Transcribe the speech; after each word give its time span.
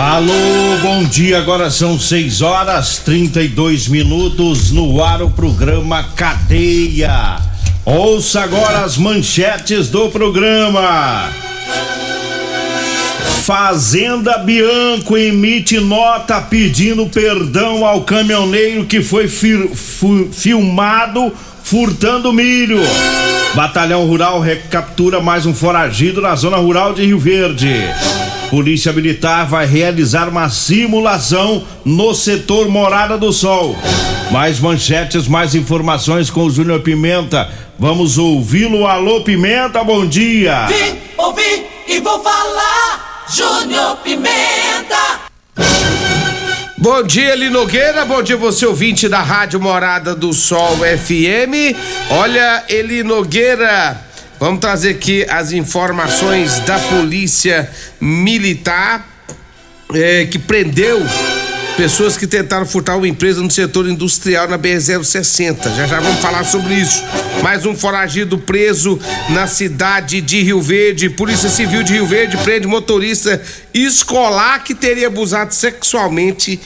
Alô, 0.00 0.78
bom 0.80 1.04
dia. 1.04 1.36
Agora 1.36 1.70
são 1.70 2.00
6 2.00 2.40
horas 2.40 2.96
32 3.04 3.86
minutos 3.86 4.70
no 4.70 5.04
ar 5.04 5.20
o 5.20 5.28
programa 5.28 6.02
Cadeia. 6.16 7.36
Ouça 7.84 8.40
agora 8.40 8.78
as 8.78 8.96
manchetes 8.96 9.90
do 9.90 10.08
programa. 10.08 11.30
Fazenda 13.44 14.38
Bianco 14.38 15.18
emite 15.18 15.78
nota 15.78 16.40
pedindo 16.40 17.04
perdão 17.04 17.84
ao 17.84 18.00
caminhoneiro 18.00 18.86
que 18.86 19.02
foi 19.02 19.28
fi 19.28 19.68
filmado 20.32 21.30
furtando 21.62 22.32
milho. 22.32 22.80
Batalhão 23.54 24.06
Rural 24.06 24.40
recaptura 24.40 25.20
mais 25.20 25.44
um 25.44 25.52
foragido 25.52 26.22
na 26.22 26.34
zona 26.36 26.56
rural 26.56 26.94
de 26.94 27.04
Rio 27.04 27.18
Verde. 27.18 27.74
Polícia 28.50 28.92
Militar 28.92 29.46
vai 29.46 29.64
realizar 29.64 30.28
uma 30.28 30.50
simulação 30.50 31.64
no 31.84 32.12
setor 32.12 32.68
Morada 32.68 33.16
do 33.16 33.32
Sol. 33.32 33.76
Mais 34.32 34.58
manchetes, 34.58 35.28
mais 35.28 35.54
informações 35.54 36.28
com 36.28 36.44
o 36.44 36.50
Júnior 36.50 36.80
Pimenta. 36.80 37.48
Vamos 37.78 38.18
ouvi-lo. 38.18 38.88
Alô, 38.88 39.20
Pimenta, 39.20 39.84
bom 39.84 40.04
dia. 40.04 40.66
Vim, 40.66 40.98
ouvi 41.16 41.64
e 41.86 42.00
vou 42.00 42.20
falar. 42.24 43.24
Júnior 43.32 43.96
Pimenta. 43.98 45.20
Bom 46.76 47.04
dia, 47.04 47.34
Eli 47.34 47.50
Nogueira. 47.50 48.04
Bom 48.04 48.20
dia, 48.20 48.36
você 48.36 48.66
ouvinte 48.66 49.08
da 49.08 49.22
Rádio 49.22 49.60
Morada 49.60 50.12
do 50.12 50.32
Sol 50.32 50.78
FM. 50.78 51.76
Olha, 52.10 52.64
Eli 52.68 53.04
Nogueira. 53.04 54.09
Vamos 54.40 54.60
trazer 54.60 54.92
aqui 54.92 55.26
as 55.28 55.52
informações 55.52 56.60
da 56.60 56.78
Polícia 56.78 57.70
Militar 58.00 59.06
é, 59.92 60.24
que 60.24 60.38
prendeu 60.38 60.98
pessoas 61.76 62.16
que 62.16 62.26
tentaram 62.26 62.64
furtar 62.64 62.96
uma 62.96 63.06
empresa 63.06 63.42
no 63.42 63.50
setor 63.50 63.86
industrial 63.86 64.48
na 64.48 64.58
BR-060. 64.58 65.76
Já 65.76 65.86
já 65.86 66.00
vamos 66.00 66.20
falar 66.20 66.44
sobre 66.44 66.72
isso. 66.72 67.04
Mais 67.42 67.66
um 67.66 67.76
foragido 67.76 68.38
preso 68.38 68.98
na 69.28 69.46
cidade 69.46 70.22
de 70.22 70.40
Rio 70.42 70.62
Verde. 70.62 71.10
Polícia 71.10 71.50
Civil 71.50 71.82
de 71.82 71.92
Rio 71.92 72.06
Verde 72.06 72.38
prende 72.38 72.66
motorista 72.66 73.42
escolar 73.74 74.64
que 74.64 74.74
teria 74.74 75.08
abusado 75.08 75.54
sexualmente 75.54 76.58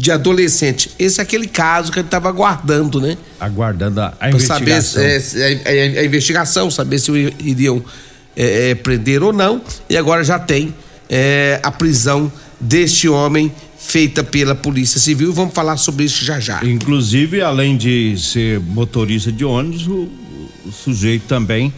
de 0.00 0.10
adolescente. 0.10 0.90
Esse 0.98 1.20
é 1.20 1.22
aquele 1.22 1.46
caso 1.46 1.92
que 1.92 1.98
ele 1.98 2.06
estava 2.06 2.30
aguardando, 2.30 2.98
né? 3.02 3.18
Aguardando 3.38 4.00
a, 4.00 4.14
a 4.18 4.30
investigação. 4.30 5.02
Saber, 5.20 5.42
é, 5.42 5.52
é, 5.52 5.96
é, 5.96 6.00
a 6.00 6.04
investigação, 6.06 6.70
saber 6.70 6.98
se 6.98 7.12
iriam 7.38 7.84
é, 8.34 8.70
é, 8.70 8.74
prender 8.74 9.22
ou 9.22 9.30
não. 9.30 9.60
E 9.90 9.98
agora 9.98 10.24
já 10.24 10.38
tem 10.38 10.74
é, 11.06 11.60
a 11.62 11.70
prisão 11.70 12.32
deste 12.58 13.10
homem 13.10 13.52
feita 13.78 14.24
pela 14.24 14.54
Polícia 14.54 14.98
Civil. 14.98 15.34
Vamos 15.34 15.52
falar 15.52 15.76
sobre 15.76 16.04
isso 16.04 16.24
já 16.24 16.40
já. 16.40 16.64
Inclusive, 16.64 17.42
além 17.42 17.76
de 17.76 18.16
ser 18.16 18.58
motorista 18.58 19.30
de 19.30 19.44
ônibus, 19.44 19.86
o, 19.86 20.08
o 20.64 20.72
sujeito 20.72 21.26
também 21.26 21.74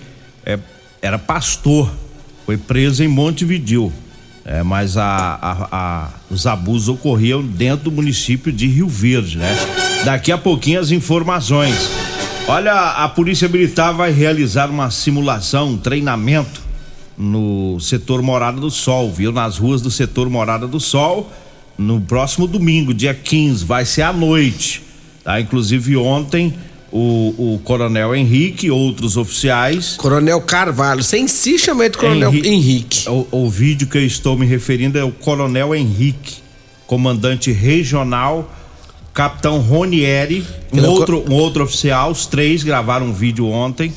era 1.00 1.18
pastor. 1.18 1.92
Foi 2.46 2.56
preso 2.56 3.02
em 3.02 3.08
Montevidil. 3.08 3.92
É, 4.44 4.62
mas 4.62 4.96
a, 4.96 5.04
a, 5.40 5.68
a, 5.70 6.08
os 6.28 6.46
abusos 6.46 6.88
ocorriam 6.88 7.42
dentro 7.42 7.84
do 7.84 7.92
município 7.92 8.52
de 8.52 8.66
Rio 8.66 8.88
Verde, 8.88 9.38
né? 9.38 9.56
Daqui 10.04 10.32
a 10.32 10.38
pouquinho 10.38 10.80
as 10.80 10.90
informações. 10.90 11.90
Olha, 12.48 12.72
a 12.72 13.08
Polícia 13.08 13.48
Militar 13.48 13.92
vai 13.92 14.10
realizar 14.10 14.68
uma 14.68 14.90
simulação, 14.90 15.70
um 15.70 15.78
treinamento 15.78 16.60
no 17.16 17.78
setor 17.78 18.20
Morada 18.20 18.60
do 18.60 18.70
Sol, 18.70 19.12
viu? 19.12 19.30
Nas 19.30 19.58
ruas 19.58 19.80
do 19.80 19.92
setor 19.92 20.28
Morada 20.28 20.66
do 20.66 20.80
Sol, 20.80 21.30
no 21.78 22.00
próximo 22.00 22.48
domingo, 22.48 22.92
dia 22.92 23.14
15, 23.14 23.64
vai 23.64 23.84
ser 23.84 24.02
à 24.02 24.12
noite, 24.12 24.82
tá? 25.22 25.40
Inclusive 25.40 25.96
ontem 25.96 26.52
o, 26.92 27.54
o 27.54 27.58
Coronel 27.64 28.14
Henrique, 28.14 28.70
outros 28.70 29.16
oficiais. 29.16 29.96
Coronel 29.96 30.40
Carvalho, 30.42 31.02
sem 31.02 31.26
si 31.26 31.58
chama 31.58 31.88
de 31.88 31.96
Coronel 31.96 32.30
Henrique. 32.30 32.48
Henrique. 32.48 33.08
O, 33.08 33.26
o, 33.44 33.50
vídeo 33.50 33.88
que 33.88 33.96
eu 33.96 34.04
estou 34.04 34.36
me 34.36 34.44
referindo 34.44 34.98
é 34.98 35.02
o 35.02 35.10
Coronel 35.10 35.74
Henrique, 35.74 36.36
comandante 36.86 37.50
regional, 37.50 38.52
Capitão 39.14 39.58
Ronieri, 39.60 40.46
um 40.72 40.86
outro, 40.86 41.24
um 41.28 41.34
outro 41.34 41.64
oficial, 41.64 42.10
os 42.10 42.26
três 42.26 42.62
gravaram 42.62 43.06
um 43.06 43.12
vídeo 43.12 43.46
ontem. 43.48 43.92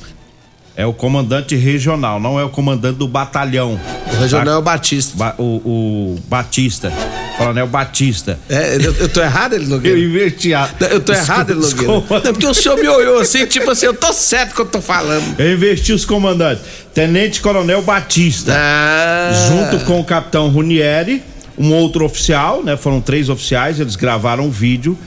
É 0.77 0.85
o 0.85 0.91
comandante 0.91 1.55
regional, 1.55 2.19
não 2.19 2.37
é 2.37 2.43
o 2.43 2.49
comandante 2.49 2.97
do 2.97 3.07
batalhão. 3.07 3.79
O 4.13 4.19
regional 4.19 4.45
tá? 4.45 4.51
é 4.51 4.57
o 4.57 4.61
Batista. 4.61 5.17
Ba, 5.17 5.35
o, 5.37 5.43
o 5.43 6.19
Batista. 6.27 6.91
Coronel 7.37 7.67
Batista. 7.67 8.39
É, 8.49 8.75
eu, 8.75 8.93
eu 8.95 9.09
tô 9.09 9.21
errado, 9.21 9.53
ele 9.53 9.65
Nogueira? 9.65 9.97
Eu 9.99 10.09
investi 10.09 10.53
a... 10.53 10.69
Eu 10.89 10.99
tô 10.99 11.13
errado, 11.13 11.51
ele 11.51 11.59
Nogueira? 11.59 11.93
Não, 12.23 12.33
porque 12.33 12.47
o 12.47 12.53
senhor 12.53 12.77
me 12.77 12.87
olhou 12.87 13.19
assim, 13.19 13.45
tipo 13.45 13.69
assim, 13.69 13.85
eu 13.85 13.93
tô 13.93 14.11
certo 14.13 14.55
que 14.55 14.61
eu 14.61 14.65
tô 14.65 14.81
falando. 14.81 15.39
Eu 15.39 15.53
investi 15.53 15.93
os 15.93 16.05
comandantes. 16.05 16.63
Tenente 16.93 17.41
Coronel 17.41 17.81
Batista. 17.81 18.53
Ah. 18.55 19.31
Junto 19.49 19.85
com 19.85 19.99
o 19.99 20.03
Capitão 20.03 20.49
Runieri, 20.49 21.23
um 21.57 21.73
outro 21.73 22.05
oficial, 22.05 22.63
né? 22.63 22.77
Foram 22.77 23.01
três 23.01 23.29
oficiais, 23.29 23.79
eles 23.79 23.95
gravaram 23.95 24.45
um 24.45 24.51
vídeo 24.51 24.97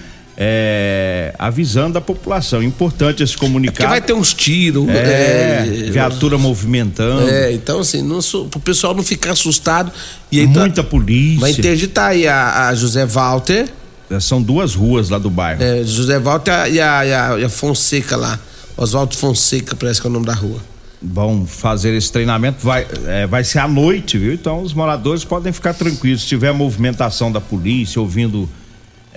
é, 0.41 1.35
avisando 1.37 1.99
a 1.99 2.01
população. 2.01 2.63
Importante 2.63 3.25
esse 3.25 3.37
comunicado. 3.37 3.79
É 3.79 3.87
porque 3.87 3.87
vai 3.89 4.01
ter 4.01 4.13
uns 4.13 4.33
tiros, 4.33 4.89
é, 4.89 5.67
é, 5.87 5.91
viatura 5.91 6.39
movimentando. 6.39 7.29
É, 7.29 7.53
então 7.53 7.81
assim, 7.81 8.03
não, 8.03 8.21
pro 8.49 8.61
pessoal 8.61 8.95
não 8.95 9.03
ficar 9.03 9.33
assustado. 9.33 9.91
E 10.31 10.47
Muita 10.47 10.85
tá, 10.85 10.89
polícia. 10.89 11.41
Vai 11.41 11.51
interditar 11.51 12.11
aí 12.11 12.29
a, 12.29 12.69
a, 12.69 12.75
José 12.77 13.05
Walter. 13.05 13.69
É, 14.09 14.21
são 14.21 14.41
duas 14.41 14.77
ruas 14.77 15.09
lá 15.09 15.19
do 15.19 15.29
bairro. 15.29 15.61
É, 15.61 15.83
José 15.83 16.21
Walter 16.21 16.53
e 16.71 16.81
a, 16.81 17.05
e 17.05 17.13
a, 17.13 17.39
e 17.41 17.45
a 17.45 17.49
Fonseca 17.49 18.17
lá. 18.17 18.39
Oswaldo 18.77 19.17
Fonseca, 19.17 19.75
parece 19.75 20.01
que 20.01 20.07
é 20.07 20.11
o 20.11 20.13
nome 20.13 20.27
da 20.27 20.35
rua 20.35 20.61
vão 21.01 21.47
fazer 21.47 21.95
esse 21.95 22.11
treinamento, 22.11 22.59
vai, 22.61 22.85
é, 23.07 23.25
vai 23.25 23.45
ser 23.45 23.61
à 23.61 23.69
noite, 23.69 24.19
viu? 24.19 24.33
Então 24.33 24.61
os 24.61 24.75
moradores 24.75 25.25
podem 25.25 25.53
ficar 25.53 25.73
tranquilos. 25.73 26.23
Se 26.23 26.27
tiver 26.27 26.53
movimentação 26.53 27.31
da 27.31 27.41
polícia, 27.41 28.01
ouvindo 28.01 28.49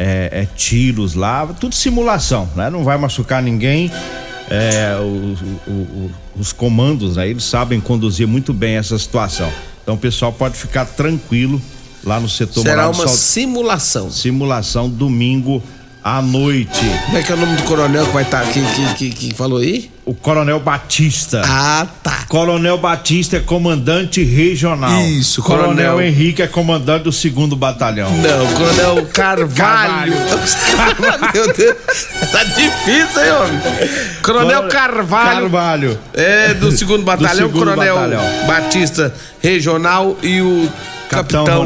é, 0.01 0.42
é, 0.42 0.48
tiros 0.56 1.13
lá, 1.13 1.45
tudo 1.45 1.75
simulação, 1.75 2.50
né? 2.56 2.71
Não 2.71 2.83
vai 2.83 2.98
machucar 2.98 3.42
ninguém. 3.44 3.92
É, 4.50 4.98
o, 5.00 5.38
o, 5.68 5.71
o, 5.71 6.12
os 6.38 6.51
comandos 6.51 7.19
aí, 7.19 7.30
eles 7.30 7.44
sabem 7.44 7.80
conduzir 7.80 8.27
muito 8.27 8.51
bem 8.51 8.77
essa 8.77 8.98
situação. 8.98 9.50
Então 9.83 9.94
o 9.94 9.98
pessoal 9.98 10.33
pode 10.33 10.57
ficar 10.57 10.86
tranquilo 10.86 11.62
lá 12.03 12.19
no 12.19 12.27
setor 12.27 12.63
Será 12.63 12.89
uma 12.89 13.07
simulação. 13.07 14.09
Simulação 14.09 14.89
domingo 14.89 15.62
à 16.03 16.21
noite. 16.21 16.86
Como 17.06 17.18
é 17.18 17.21
que 17.21 17.31
é 17.31 17.36
o 17.36 17.38
nome 17.38 17.56
do 17.56 17.63
coronel 17.63 18.06
que 18.06 18.12
vai 18.13 18.24
estar 18.24 18.42
aqui, 18.42 18.62
que, 18.75 19.09
que, 19.09 19.30
que 19.30 19.36
falou 19.36 19.59
aí? 19.59 19.92
O 20.03 20.15
Coronel 20.15 20.59
Batista. 20.59 21.44
Ah, 21.45 21.88
tá. 22.01 22.25
Coronel 22.27 22.77
Batista 22.80 23.38
é 23.38 23.39
comandante 23.39 24.24
regional. 24.24 25.00
Isso, 25.06 25.44
Coronel, 25.44 25.92
Coronel. 25.92 26.01
Henrique 26.01 26.42
é 26.42 26.48
comandante 26.48 27.03
do 27.03 27.12
segundo 27.12 27.56
batalhão. 27.56 28.09
Não, 28.18 28.48
Coronel 28.53 29.06
Carvalho. 29.13 30.13
Meu 31.33 31.53
Deus, 31.53 31.77
tá 32.31 32.44
difícil, 32.44 33.24
hein, 33.24 33.31
homem? 33.31 33.89
Coronel 34.24 34.68
Carvalho. 34.69 35.42
Carvalho. 35.42 36.00
É, 36.15 36.53
do 36.56 36.71
segundo 36.71 37.03
batalhão, 37.06 37.48
segundo 37.48 37.59
Coronel 37.59 37.95
batalhão. 37.95 38.48
Batista 38.48 39.13
Regional 39.39 40.18
e 40.24 40.42
o 40.42 40.69
Capitão 41.11 41.43
Capitão, 41.43 41.65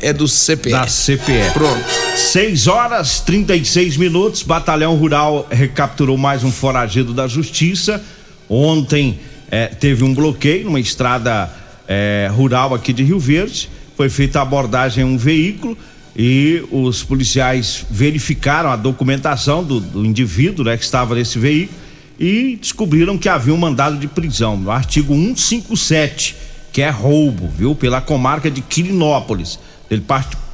é 0.00 0.12
do 0.12 0.26
CPE. 0.26 0.70
Da 0.70 0.86
CPE. 0.86 1.52
Pronto. 1.52 1.84
6 2.16 2.66
horas 2.66 3.20
36 3.20 3.98
minutos. 3.98 4.42
Batalhão 4.42 4.96
Rural 4.96 5.46
recapturou 5.50 6.16
mais 6.16 6.42
um 6.42 6.50
foragido 6.50 7.12
da 7.12 7.28
Justiça. 7.28 8.02
Ontem 8.48 9.20
eh, 9.50 9.66
teve 9.66 10.04
um 10.04 10.14
bloqueio 10.14 10.64
numa 10.64 10.80
estrada 10.80 11.50
eh, 11.86 12.30
rural 12.32 12.74
aqui 12.74 12.92
de 12.92 13.02
Rio 13.02 13.18
Verde. 13.18 13.68
Foi 13.96 14.08
feita 14.08 14.38
a 14.38 14.42
abordagem 14.42 15.04
em 15.04 15.06
um 15.06 15.18
veículo 15.18 15.76
e 16.16 16.62
os 16.70 17.02
policiais 17.02 17.84
verificaram 17.90 18.70
a 18.70 18.76
documentação 18.76 19.62
do, 19.62 19.80
do 19.80 20.04
indivíduo 20.04 20.64
né, 20.64 20.76
que 20.76 20.84
estava 20.84 21.14
nesse 21.14 21.38
veículo 21.38 21.78
e 22.18 22.56
descobriram 22.60 23.18
que 23.18 23.28
havia 23.28 23.52
um 23.52 23.56
mandado 23.56 23.98
de 23.98 24.06
prisão 24.06 24.56
no 24.56 24.70
artigo 24.70 25.14
157, 25.14 26.36
que 26.72 26.80
é 26.80 26.90
roubo, 26.90 27.48
viu? 27.48 27.74
Pela 27.74 28.00
comarca 28.00 28.50
de 28.50 28.62
Quirinópolis. 28.62 29.58
Ele 29.90 30.02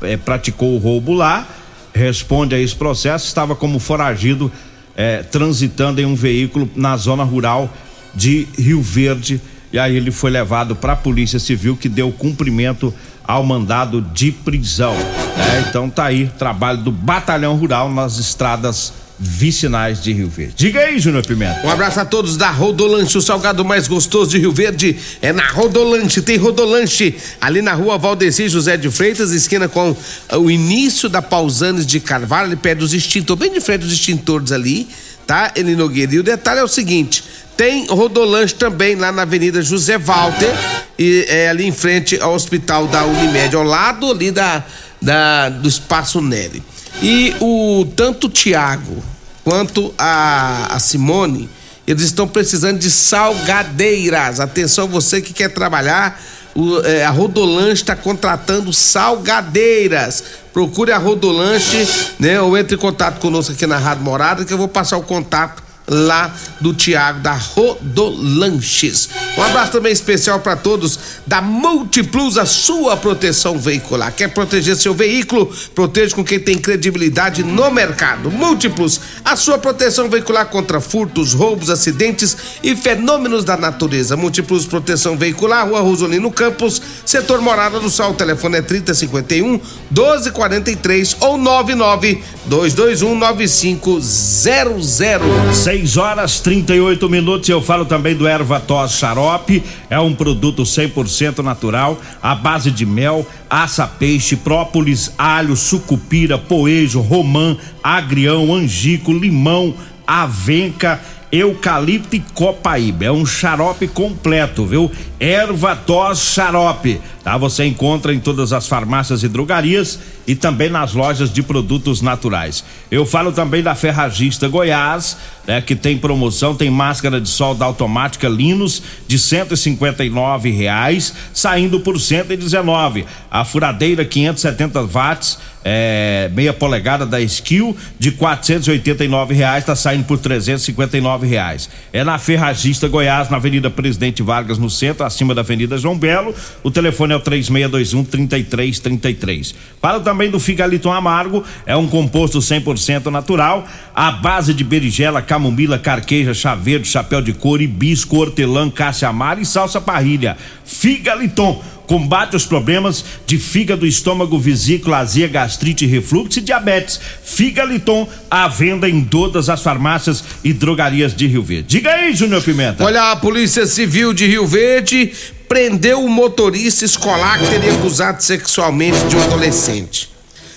eh, 0.03 0.17
praticou 0.17 0.75
o 0.75 0.79
roubo 0.79 1.15
lá, 1.15 1.47
responde 1.95 2.55
a 2.55 2.59
esse 2.59 2.75
processo, 2.75 3.27
estava 3.27 3.55
como 3.55 3.79
foragido 3.79 4.51
eh, 4.97 5.23
transitando 5.23 6.01
em 6.01 6.05
um 6.05 6.17
veículo 6.17 6.69
na 6.75 6.97
zona 6.97 7.23
rural 7.23 7.73
de 8.15 8.49
Rio 8.59 8.83
Verde. 8.83 9.41
E 9.73 9.79
aí 9.79 9.97
ele 9.97 10.11
foi 10.11 10.31
levado 10.31 10.75
para 10.75 10.95
a 10.95 10.97
Polícia 10.97 11.39
Civil 11.39 11.77
que 11.77 11.89
deu 11.89 12.11
cumprimento 12.11 12.93
ao 13.23 13.45
mandado 13.45 14.01
de 14.01 14.33
prisão. 14.33 14.95
né? 14.95 15.67
Então 15.69 15.89
tá 15.89 16.07
aí 16.07 16.29
trabalho 16.39 16.79
do 16.79 16.91
Batalhão 16.91 17.57
Rural 17.57 17.91
nas 17.93 18.19
estradas 18.19 18.93
vicinais 19.19 20.01
de 20.01 20.13
Rio 20.13 20.29
Verde. 20.29 20.55
Diga 20.57 20.81
aí, 20.81 20.99
Júnior 20.99 21.27
Pimenta. 21.27 21.67
Um 21.67 21.71
abraço 21.71 21.99
a 21.99 22.05
todos 22.05 22.37
da 22.37 22.51
Rodolanche, 22.51 23.19
o 23.19 23.23
salgado 23.23 23.65
mais 23.65 23.89
gostoso 23.89 24.31
de 24.31 24.39
Rio 24.39 24.53
Verde 24.53 24.97
é 25.21 25.33
na 25.33 25.47
Rodolanche. 25.49 26.23
Tem 26.23 26.37
Rodolanche 26.37 27.17
ali 27.41 27.61
na 27.61 27.75
rua 27.75 27.99
Valdeci 27.99 28.49
José 28.49 28.77
de 28.77 28.91
Freitas, 28.91 29.33
esquina 29.33 29.69
com 29.69 29.97
ah, 30.29 30.39
o 30.39 30.51
início 30.51 31.09
da 31.09 31.21
Pausanes 31.21 31.85
de 31.85 31.99
Carvalho, 31.99 32.47
ali 32.47 32.57
perto 32.57 32.81
dos 32.81 32.95
extintores, 32.95 33.41
bem 33.41 33.53
de 33.53 33.61
frente 33.61 33.81
dos 33.81 33.93
extintores 33.93 34.53
ali, 34.53 34.87
tá? 35.27 35.53
Ele 35.57 35.75
Nogueira. 35.75 36.15
E 36.15 36.19
o 36.21 36.23
detalhe 36.23 36.61
é 36.61 36.65
o 36.65 36.69
seguinte: 36.69 37.25
tem 37.57 37.87
Rodolanche 37.87 38.55
também 38.55 38.95
lá 38.95 39.11
na 39.11 39.23
Avenida 39.23 39.61
José 39.61 39.99
Walter, 39.99 40.53
e 40.97 41.25
é 41.29 41.49
ali 41.49 41.67
em 41.67 41.73
frente 41.73 42.17
ao 42.21 42.35
Hospital 42.35 42.87
da 42.87 43.05
Unimed, 43.05 43.57
ao 43.57 43.65
lado 43.65 44.13
ali 44.13 44.31
da, 44.31 44.65
da 45.03 45.49
do 45.49 45.69
Espaço 45.69 46.21
Nery. 46.21 46.63
E 47.03 47.35
o 47.41 47.87
tanto 47.95 48.27
o 48.27 48.31
Tiago 48.31 49.03
quanto 49.45 49.95
a, 49.97 50.75
a 50.75 50.79
Simone, 50.79 51.49
eles 51.87 52.03
estão 52.03 52.29
precisando 52.29 52.79
de 52.79 52.91
salgadeiras. 52.91 54.41
Atenção, 54.41 54.87
você 54.89 55.23
que 55.23 55.33
quer 55.33 55.49
trabalhar, 55.49 56.21
o, 56.55 56.81
é, 56.81 57.05
a 57.05 57.11
Rodolanche 57.11 57.83
está 57.83 57.97
contratando 57.97 58.73
salgadeiras. 58.73 60.25
Procure 60.53 60.93
a 60.93 60.99
Rodolanche, 60.99 61.89
né? 62.19 62.41
Ou 62.41 62.59
entre 62.59 62.75
em 62.75 62.79
contato 62.79 63.21
conosco 63.21 63.53
aqui 63.53 63.67
na 63.67 63.79
Rádio 63.79 64.05
Morada, 64.05 64.45
que 64.45 64.53
eu 64.53 64.59
vou 64.59 64.69
passar 64.69 64.99
o 64.99 65.03
contato 65.03 65.63
lá 65.89 66.35
do 66.61 66.75
Tiago 66.75 67.21
da 67.21 67.33
Rodolanches. 67.33 69.09
Um 69.37 69.43
abraço 69.43 69.73
também 69.73 69.93
especial 69.93 70.41
para 70.41 70.57
todos 70.57 70.99
da 71.27 71.41
Multiplus, 71.41 72.37
a 72.37 72.45
sua 72.45 72.97
proteção 72.97 73.59
veicular. 73.59 74.13
Quer 74.13 74.29
proteger 74.29 74.77
seu 74.77 74.93
veículo? 74.93 75.51
Proteja 75.75 76.15
com 76.15 76.25
quem 76.25 76.39
tem 76.39 76.59
credibilidade 76.59 77.43
no 77.43 77.71
mercado. 77.71 78.31
Múltiplos, 78.31 79.01
a 79.25 79.37
sua 79.37 79.59
proteção 79.59 80.11
veicular 80.11 80.47
contra 80.47 80.81
furtos, 80.81 81.33
roubos, 81.33 81.71
acidentes 81.71 82.37
e 82.63 82.77
fenômenos 82.77 83.45
da 83.45 83.57
natureza. 83.57 84.17
Múltiplos 84.17 84.67
Proteção 84.67 85.17
Veicular, 85.17 85.67
Rua 85.67 85.81
Rosolino 85.81 86.31
Campos, 86.31 86.83
setor 87.05 87.41
Morada 87.41 87.81
do 87.81 87.89
Sol. 87.89 88.11
O 88.11 88.15
telefone 88.15 88.59
é 88.59 88.63
3051 88.63 89.61
1243 89.91 91.17
ou 91.21 91.39
99 91.39 92.23
221 92.47 93.19
9500. 93.19 95.78
6 95.79 95.97
horas 95.97 96.41
38 96.41 97.09
minutos. 97.09 97.49
Eu 97.49 97.63
falo 97.63 97.85
também 97.85 98.13
do 98.17 98.27
Erva 98.27 98.59
Tos 98.59 98.99
Xarope. 98.99 99.63
É 99.89 99.99
um 100.01 100.13
produto 100.13 100.65
100% 100.65 101.39
natural, 101.39 102.01
à 102.21 102.35
base 102.35 102.73
de 102.73 102.85
mel, 102.85 103.25
aça 103.49 103.87
peixe, 103.87 104.35
própolis, 104.35 105.15
alho, 105.17 105.55
sucupira, 105.55 106.37
poejo, 106.37 107.01
romã, 107.01 107.57
agrião, 107.81 108.53
angico, 108.53 109.13
limão, 109.13 109.73
avenca 110.05 111.01
eucalipto 111.31 112.17
e 112.17 112.21
copaíba. 112.35 113.05
É 113.05 113.13
um 113.13 113.25
xarope 113.25 113.87
completo, 113.87 114.67
viu? 114.67 114.91
Erva 115.21 115.75
tos 115.75 116.19
xarope. 116.19 117.01
Tá? 117.25 117.37
Você 117.37 117.65
encontra 117.65 118.15
em 118.15 118.21
todas 118.21 118.53
as 118.53 118.67
farmácias 118.67 119.23
e 119.23 119.29
drogarias 119.29 119.99
e 120.27 120.35
também 120.35 120.69
nas 120.69 120.93
lojas 120.93 121.33
de 121.33 121.43
produtos 121.43 122.03
naturais. 122.03 122.63
Eu 122.91 123.07
falo 123.07 123.33
também 123.33 123.63
da 123.63 123.75
Ferragista 123.75 124.47
Goiás, 124.47 125.17
né, 125.47 125.63
que 125.63 125.75
tem 125.75 125.97
promoção, 125.97 126.55
tem 126.55 126.71
máscara 126.71 127.19
de 127.19 127.29
solda 127.29 127.65
automática 127.65 128.29
Linus 128.29 128.83
de 129.07 129.19
159 129.19 130.51
reais, 130.51 131.15
saindo 131.33 131.81
por 131.81 131.99
119. 131.99 133.07
A 133.31 133.43
furadeira 133.45 134.05
570 134.05 134.83
watts, 134.87 135.39
é, 135.65 136.31
meia 136.35 136.53
polegada 136.53 137.07
da 137.07 137.21
Skill 137.23 137.75
de 137.99 138.11
489 138.13 139.35
reais, 139.35 139.65
tá 139.65 139.75
saindo 139.75 140.05
por 140.05 140.19
359 140.19 141.27
reais. 141.27 141.71
É 141.91 142.05
na 142.05 142.19
Ferragista 142.19 142.87
Goiás, 142.87 143.31
na 143.31 143.39
Avenida 143.39 143.71
Presidente 143.71 144.23
Vargas, 144.23 144.59
no 144.59 144.69
centro, 144.69 145.07
acima 145.09 145.35
da 145.35 145.41
Avenida 145.41 145.77
João 145.77 145.99
Belo. 145.99 146.35
O 146.63 146.71
telefone 146.71 147.13
é 147.13 147.17
o 147.17 147.21
3621 147.21 148.05
3333. 148.05 149.55
Falo 149.83 150.01
também 150.01 150.31
do 150.31 150.39
Figaliton 150.39 150.93
Amargo, 150.93 151.43
é 151.67 151.77
um 151.77 151.89
composto 151.89 152.39
100% 152.39 153.07
natural, 153.07 153.67
à 153.95 154.11
base 154.13 154.55
de 154.55 154.63
berigela, 154.63 155.21
camomila, 155.21 155.79
carqueja, 155.79 156.33
chá 156.33 156.55
verde, 156.55 156.87
chapéu 156.87 157.21
de 157.21 157.33
couro, 157.33 157.63
hibisco, 157.63 158.17
hortelã, 158.17 158.71
cássia 158.71 159.09
amara 159.09 159.41
e 159.41 159.45
salsa 159.45 159.81
parrilha. 159.81 160.37
Figaliton 160.65 161.61
combate 161.89 162.37
os 162.37 162.45
problemas 162.47 163.05
de 163.27 163.39
fígado, 163.39 163.85
estômago, 163.85 164.39
vesícula, 164.39 164.99
azia, 164.99 165.27
gastrite, 165.27 165.87
refluxo 165.87 166.39
e 166.39 166.43
diabetes. 166.43 167.01
Figaliton 167.25 168.09
à 168.31 168.47
venda 168.47 168.89
em 168.89 169.03
todas 169.03 169.49
as 169.49 169.61
farmácias 169.63 170.23
e 170.45 170.53
drogarias 170.53 171.13
de 171.17 171.27
Rio 171.27 171.43
Verde. 171.43 171.67
Diga 171.67 171.91
aí, 171.91 172.15
Júnior 172.15 172.43
Pimenta. 172.43 172.85
Olha, 172.85 173.11
a 173.11 173.17
Polícia 173.17 173.67
Civil 173.67 174.13
de 174.13 174.27
Rio 174.27 174.47
Verde 174.47 175.11
prendeu 175.49 176.05
o 176.05 176.09
motorista 176.11 176.85
escolar 176.85 177.39
que 177.39 177.47
teria 177.47 177.73
abusado 177.73 178.23
sexualmente 178.23 178.99
de 179.07 179.17
um 179.17 179.23
adolescente. 179.23 180.11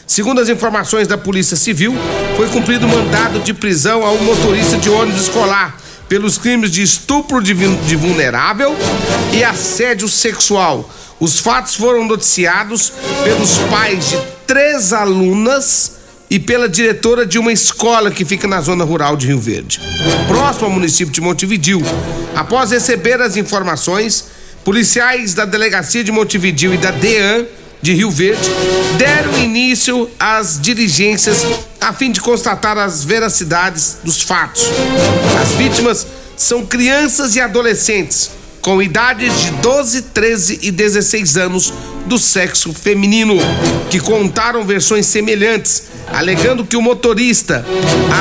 Segundo 0.05 0.41
as 0.41 0.49
informações 0.49 1.07
da 1.07 1.17
Polícia 1.17 1.55
Civil, 1.55 1.95
foi 2.35 2.49
cumprido 2.49 2.85
mandado 2.85 3.39
de 3.39 3.53
prisão 3.53 4.05
a 4.05 4.11
um 4.11 4.21
motorista 4.25 4.77
de 4.77 4.89
ônibus 4.89 5.21
escolar 5.21 5.77
pelos 6.09 6.37
crimes 6.37 6.69
de 6.69 6.81
estupro 6.81 7.41
de, 7.41 7.53
vul- 7.53 7.79
de 7.87 7.95
vulnerável 7.95 8.75
e 9.31 9.41
assédio 9.45 10.09
sexual. 10.09 10.93
Os 11.21 11.37
fatos 11.37 11.75
foram 11.75 12.03
noticiados 12.03 12.91
pelos 13.23 13.59
pais 13.69 14.09
de 14.09 14.19
três 14.47 14.91
alunas 14.91 15.91
e 16.27 16.39
pela 16.39 16.67
diretora 16.67 17.27
de 17.27 17.37
uma 17.37 17.53
escola 17.53 18.09
que 18.09 18.25
fica 18.25 18.47
na 18.47 18.59
zona 18.59 18.83
rural 18.83 19.15
de 19.15 19.27
Rio 19.27 19.39
Verde, 19.39 19.79
próximo 20.27 20.65
ao 20.65 20.71
município 20.71 21.13
de 21.13 21.21
Montevidil. 21.21 21.79
Após 22.35 22.71
receber 22.71 23.21
as 23.21 23.37
informações, 23.37 24.29
policiais 24.63 25.35
da 25.35 25.45
delegacia 25.45 26.03
de 26.03 26.11
Montevidil 26.11 26.73
e 26.73 26.77
da 26.77 26.89
DEAN 26.89 27.45
de 27.83 27.93
Rio 27.93 28.09
Verde 28.09 28.49
deram 28.97 29.37
início 29.37 30.09
às 30.19 30.59
diligências 30.59 31.45
a 31.79 31.93
fim 31.93 32.11
de 32.11 32.19
constatar 32.19 32.79
as 32.79 33.03
veracidades 33.03 33.97
dos 34.03 34.23
fatos. 34.23 34.63
As 35.39 35.49
vítimas 35.49 36.07
são 36.35 36.65
crianças 36.65 37.35
e 37.35 37.41
adolescentes 37.41 38.40
com 38.61 38.81
idades 38.81 39.41
de 39.41 39.51
12, 39.51 40.01
13 40.03 40.59
e 40.61 40.71
16 40.71 41.37
anos 41.37 41.73
do 42.05 42.17
sexo 42.17 42.71
feminino, 42.73 43.35
que 43.89 43.99
contaram 43.99 44.63
versões 44.63 45.07
semelhantes, 45.07 45.83
alegando 46.07 46.65
que 46.65 46.77
o 46.77 46.81
motorista 46.81 47.65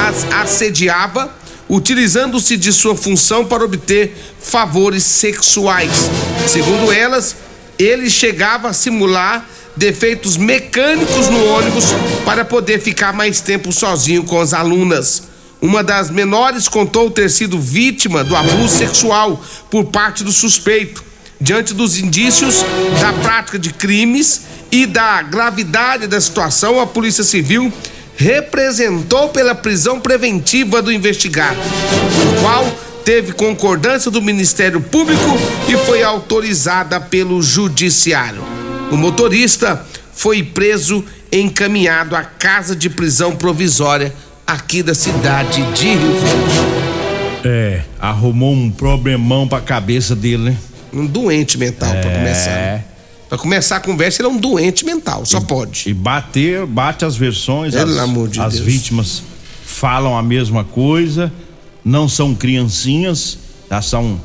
as 0.08 0.24
assediava, 0.32 1.32
utilizando-se 1.68 2.56
de 2.56 2.72
sua 2.72 2.96
função 2.96 3.44
para 3.44 3.64
obter 3.64 4.16
favores 4.40 5.04
sexuais. 5.04 6.10
Segundo 6.48 6.90
elas, 6.90 7.36
ele 7.78 8.10
chegava 8.10 8.68
a 8.68 8.72
simular 8.72 9.46
defeitos 9.76 10.36
mecânicos 10.36 11.28
no 11.28 11.44
ônibus 11.46 11.86
para 12.24 12.44
poder 12.44 12.80
ficar 12.80 13.12
mais 13.12 13.40
tempo 13.40 13.72
sozinho 13.72 14.24
com 14.24 14.40
as 14.40 14.52
alunas. 14.52 15.29
Uma 15.60 15.84
das 15.84 16.10
menores 16.10 16.68
contou 16.68 17.10
ter 17.10 17.28
sido 17.28 17.60
vítima 17.60 18.24
do 18.24 18.34
abuso 18.34 18.68
sexual 18.68 19.42
por 19.70 19.84
parte 19.84 20.24
do 20.24 20.32
suspeito. 20.32 21.04
Diante 21.38 21.74
dos 21.74 21.98
indícios 21.98 22.64
da 23.00 23.12
prática 23.12 23.58
de 23.58 23.70
crimes 23.70 24.42
e 24.72 24.86
da 24.86 25.20
gravidade 25.22 26.06
da 26.06 26.20
situação, 26.20 26.80
a 26.80 26.86
Polícia 26.86 27.24
Civil 27.24 27.72
representou 28.16 29.30
pela 29.30 29.54
prisão 29.54 30.00
preventiva 30.00 30.82
do 30.82 30.92
investigado, 30.92 31.58
o 31.58 32.40
qual 32.42 32.78
teve 33.04 33.32
concordância 33.32 34.10
do 34.10 34.20
Ministério 34.20 34.80
Público 34.80 35.38
e 35.68 35.76
foi 35.86 36.02
autorizada 36.02 37.00
pelo 37.00 37.42
Judiciário. 37.42 38.42
O 38.90 38.96
motorista 38.96 39.86
foi 40.12 40.42
preso 40.42 41.04
e 41.32 41.40
encaminhado 41.40 42.14
à 42.14 42.22
casa 42.22 42.76
de 42.76 42.90
prisão 42.90 43.34
provisória 43.34 44.14
aqui 44.52 44.82
da 44.82 44.94
cidade 44.94 45.62
de 45.72 45.86
Rio 45.86 46.12
Verde. 46.12 47.44
É, 47.44 47.82
arrumou 48.00 48.52
um 48.52 48.70
problemão 48.70 49.46
pra 49.46 49.60
cabeça 49.60 50.16
dele, 50.16 50.50
né? 50.50 50.56
Um 50.92 51.06
doente 51.06 51.56
mental, 51.56 51.90
é... 51.94 52.00
pra 52.00 52.10
começar. 52.10 52.50
Né? 52.50 52.84
Pra 53.28 53.38
começar 53.38 53.76
a 53.76 53.80
conversa, 53.80 54.20
ele 54.20 54.28
é 54.28 54.30
um 54.32 54.36
doente 54.36 54.84
mental, 54.84 55.24
só 55.24 55.38
e, 55.38 55.44
pode. 55.44 55.84
E 55.88 55.94
bater, 55.94 56.66
bate 56.66 57.04
as 57.04 57.16
versões, 57.16 57.74
Pelo 57.74 57.92
as, 57.92 57.98
amor 57.98 58.28
de 58.28 58.40
as 58.40 58.54
Deus. 58.54 58.64
vítimas 58.66 59.22
falam 59.64 60.18
a 60.18 60.22
mesma 60.22 60.64
coisa, 60.64 61.32
não 61.84 62.08
são 62.08 62.34
criancinhas, 62.34 63.38
já 63.70 63.80
são 63.80 64.20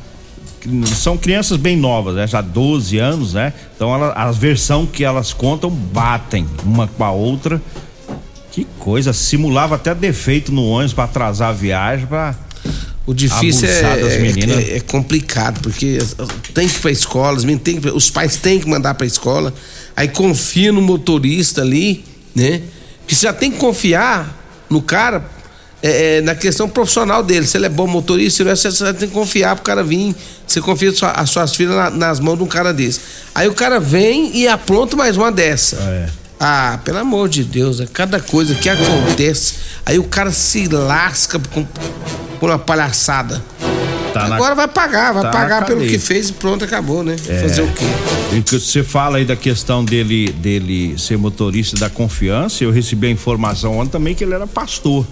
são 0.95 1.15
crianças 1.15 1.57
bem 1.57 1.77
novas, 1.77 2.15
né? 2.15 2.25
Já 2.25 2.41
12 2.41 2.97
anos, 2.97 3.33
né? 3.35 3.53
Então 3.75 3.93
ela, 3.93 4.11
a 4.13 4.31
versão 4.31 4.87
que 4.87 5.03
elas 5.03 5.31
contam 5.31 5.69
batem 5.69 6.47
uma 6.63 6.87
com 6.87 7.03
a 7.03 7.11
outra. 7.11 7.61
Que 8.55 8.65
coisa, 8.79 9.11
simulava 9.11 9.75
até 9.75 9.93
defeito 9.93 10.49
no 10.49 10.65
ônibus 10.65 10.93
para 10.93 11.03
atrasar 11.03 11.49
a 11.49 11.51
viagem, 11.51 12.07
para 12.07 12.33
O 13.05 13.13
difícil 13.13 13.67
é, 13.67 13.81
é- 14.15 14.19
é- 14.61 14.77
é 14.77 14.79
complicado, 14.79 15.59
porque 15.61 15.99
tem 16.53 16.65
que 16.67 16.75
ir 16.75 16.79
pra 16.79 16.89
escola, 16.89 17.37
que- 17.39 17.89
os 17.93 18.09
pais 18.09 18.37
têm 18.37 18.57
que 18.59 18.67
mandar 18.67 18.93
pra 18.93 19.05
escola, 19.05 19.53
aí 19.93 20.07
confia 20.07 20.71
no 20.71 20.81
motorista 20.81 21.61
ali, 21.61 22.05
né? 22.33 22.61
Que 23.05 23.13
você 23.13 23.25
já 23.27 23.33
tem 23.33 23.51
que 23.51 23.57
confiar 23.57 24.65
no 24.69 24.81
cara 24.81 25.23
é, 25.83 26.17
é, 26.17 26.21
na 26.21 26.33
questão 26.33 26.67
profissional 26.67 27.21
dele, 27.21 27.45
se 27.45 27.57
ele 27.57 27.65
é 27.67 27.69
bom 27.69 27.85
motorista, 27.85 28.37
se 28.37 28.43
não 28.43 28.51
é, 28.51 28.55
você 28.55 28.71
você 28.71 28.93
tem 28.93 29.07
que 29.09 29.13
confiar 29.13 29.53
pro 29.55 29.63
cara 29.65 29.83
vir. 29.83 30.15
Você 30.47 30.59
confia 30.61 30.91
sua- 30.91 31.11
as 31.11 31.29
suas 31.29 31.53
filhas 31.53 31.75
na- 31.75 31.89
nas 31.91 32.19
mãos 32.19 32.37
de 32.37 32.43
um 32.43 32.47
cara 32.47 32.73
desse. 32.73 33.01
Aí 33.35 33.47
o 33.47 33.53
cara 33.53 33.79
vem 33.79 34.35
e 34.35 34.47
apronta 34.47 34.95
mais 34.95 35.15
uma 35.17 35.31
dessa. 35.31 35.75
É. 35.75 36.09
Ah, 36.39 36.79
pelo 36.83 36.97
amor 36.99 37.29
de 37.29 37.43
Deus, 37.43 37.79
é 37.79 37.85
cada 37.85 38.19
coisa 38.19 38.55
que 38.55 38.67
acontece. 38.69 39.55
Aí 39.85 39.97
o 39.97 40.03
cara 40.03 40.31
se 40.31 40.67
lasca 40.67 41.39
com, 41.53 41.65
por 42.39 42.49
uma 42.49 42.59
palhaçada. 42.59 43.41
Tá 44.13 44.27
na- 44.27 44.35
Agora 44.35 44.55
vai 44.55 44.67
pagar, 44.67 45.13
vai 45.13 45.23
tá 45.23 45.29
na 45.29 45.33
pagar 45.33 45.65
pelo 45.65 45.81
que 45.81 45.99
fez 45.99 46.29
e 46.29 46.33
pronto, 46.33 46.63
acabou, 46.63 47.03
né? 47.03 47.15
É. 47.27 47.41
Fazer 47.41 47.61
o 47.61 47.67
quê? 47.71 47.85
E 48.33 48.41
que 48.41 48.59
você 48.59 48.83
fala 48.83 49.17
aí 49.17 49.25
da 49.25 49.35
questão 49.35 49.83
dele, 49.83 50.31
dele 50.31 50.97
ser 50.97 51.17
motorista 51.17 51.77
da 51.77 51.89
confiança, 51.89 52.63
eu 52.63 52.71
recebi 52.71 53.07
a 53.07 53.11
informação 53.11 53.77
ontem 53.77 53.91
também 53.91 54.15
que 54.15 54.23
ele 54.23 54.33
era 54.33 54.47
pastor. 54.47 55.05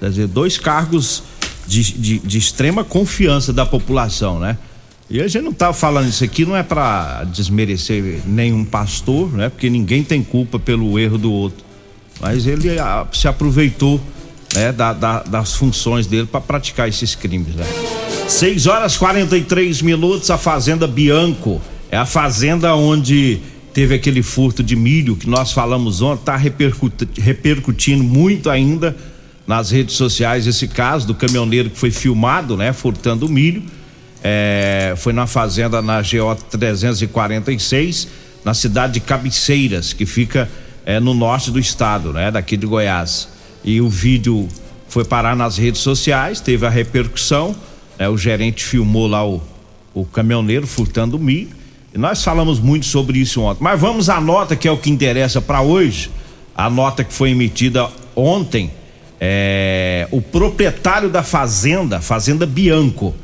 Quer 0.00 0.10
dizer, 0.10 0.26
dois 0.26 0.58
cargos 0.58 1.22
de, 1.66 1.82
de, 1.92 2.18
de 2.18 2.38
extrema 2.38 2.82
confiança 2.84 3.52
da 3.52 3.64
população, 3.64 4.38
né? 4.38 4.56
E 5.10 5.20
a 5.20 5.28
gente 5.28 5.42
não 5.44 5.52
tá 5.52 5.72
falando 5.72 6.08
isso 6.08 6.24
aqui, 6.24 6.44
não 6.46 6.56
é 6.56 6.62
para 6.62 7.24
desmerecer 7.24 8.20
nenhum 8.26 8.64
pastor, 8.64 9.30
né? 9.32 9.48
Porque 9.50 9.68
ninguém 9.68 10.02
tem 10.02 10.22
culpa 10.22 10.58
pelo 10.58 10.98
erro 10.98 11.18
do 11.18 11.30
outro. 11.30 11.62
Mas 12.20 12.46
ele 12.46 12.78
ah, 12.78 13.06
se 13.12 13.28
aproveitou 13.28 14.00
né, 14.54 14.72
da- 14.72 14.92
da- 14.92 15.22
das 15.22 15.54
funções 15.54 16.06
dele 16.06 16.26
para 16.26 16.40
praticar 16.40 16.88
esses 16.88 17.14
crimes, 17.14 17.54
né? 17.54 17.64
6 18.28 18.66
horas 18.66 18.96
43 18.96 19.82
minutos, 19.82 20.30
a 20.30 20.38
Fazenda 20.38 20.86
Bianco. 20.86 21.60
É 21.90 21.96
a 21.98 22.06
fazenda 22.06 22.74
onde 22.74 23.38
teve 23.74 23.94
aquele 23.94 24.22
furto 24.22 24.62
de 24.62 24.74
milho 24.74 25.14
que 25.14 25.28
nós 25.28 25.52
falamos 25.52 26.00
ontem, 26.00 26.24
tá 26.24 26.36
repercuti- 26.36 27.06
repercutindo 27.20 28.02
muito 28.02 28.48
ainda 28.48 28.96
nas 29.46 29.70
redes 29.70 29.96
sociais 29.96 30.46
esse 30.46 30.68
caso 30.68 31.06
do 31.06 31.14
caminhoneiro 31.14 31.68
que 31.68 31.76
foi 31.78 31.90
filmado, 31.90 32.56
né, 32.56 32.72
furtando 32.72 33.28
milho. 33.28 33.62
É, 34.22 34.94
foi 34.96 35.12
na 35.12 35.26
fazenda 35.26 35.82
na 35.82 36.00
GO 36.00 36.34
346, 36.50 38.08
na 38.44 38.54
cidade 38.54 38.94
de 38.94 39.00
Cabeceiras, 39.00 39.92
que 39.92 40.06
fica 40.06 40.48
é, 40.86 41.00
no 41.00 41.14
norte 41.14 41.50
do 41.50 41.58
estado, 41.58 42.12
né, 42.12 42.30
daqui 42.30 42.56
de 42.56 42.66
Goiás. 42.66 43.28
E 43.64 43.80
o 43.80 43.88
vídeo 43.88 44.48
foi 44.88 45.04
parar 45.04 45.34
nas 45.34 45.56
redes 45.56 45.80
sociais, 45.80 46.40
teve 46.40 46.66
a 46.66 46.70
repercussão. 46.70 47.54
né, 47.98 48.08
o 48.08 48.16
gerente 48.16 48.64
filmou 48.64 49.06
lá 49.06 49.26
o, 49.26 49.42
o 49.94 50.04
caminhoneiro 50.04 50.66
furtando 50.66 51.18
milho. 51.18 51.50
E 51.94 51.98
nós 51.98 52.22
falamos 52.24 52.58
muito 52.58 52.86
sobre 52.86 53.18
isso 53.18 53.42
ontem. 53.42 53.62
Mas 53.62 53.78
vamos 53.80 54.08
à 54.08 54.20
nota 54.20 54.56
que 54.56 54.66
é 54.66 54.70
o 54.70 54.78
que 54.78 54.90
interessa 54.90 55.40
para 55.40 55.60
hoje. 55.60 56.10
A 56.56 56.70
nota 56.70 57.04
que 57.04 57.12
foi 57.12 57.30
emitida 57.30 57.88
ontem. 58.16 58.70
É, 59.20 60.08
o 60.10 60.20
proprietário 60.20 61.08
da 61.08 61.22
fazenda, 61.22 62.00
Fazenda 62.00 62.46
Bianco, 62.46 63.14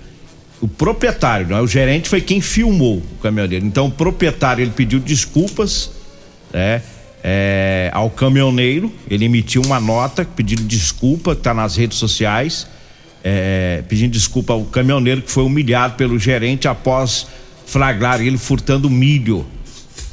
o 0.61 0.69
proprietário, 0.69 1.49
não 1.49 1.57
é? 1.57 1.61
O 1.61 1.67
gerente 1.67 2.09
foi 2.09 2.21
quem 2.21 2.41
filmou 2.41 2.99
o 2.99 3.23
caminhoneiro. 3.23 3.65
Então 3.65 3.87
o 3.87 3.91
proprietário 3.91 4.63
ele 4.63 4.73
pediu 4.73 4.99
desculpas, 4.99 5.91
né? 6.53 6.83
é, 7.23 7.91
ao 7.93 8.11
caminhoneiro, 8.11 8.93
ele 9.11 9.25
emitiu 9.25 9.63
uma 9.63 9.81
nota 9.81 10.25
pedindo 10.25 10.63
desculpa, 10.63 11.35
tá 11.35 11.53
nas 11.53 11.77
redes 11.77 11.99
sociais, 11.99 12.67
é, 13.23 13.83
pedindo 13.89 14.13
desculpa 14.13 14.53
ao 14.53 14.65
caminhoneiro 14.65 15.23
que 15.23 15.31
foi 15.31 15.43
humilhado 15.43 15.95
pelo 15.95 16.19
gerente 16.19 16.69
após 16.69 17.27
flagrar 17.67 18.21
ele 18.21 18.39
furtando 18.39 18.89
milho. 18.89 19.45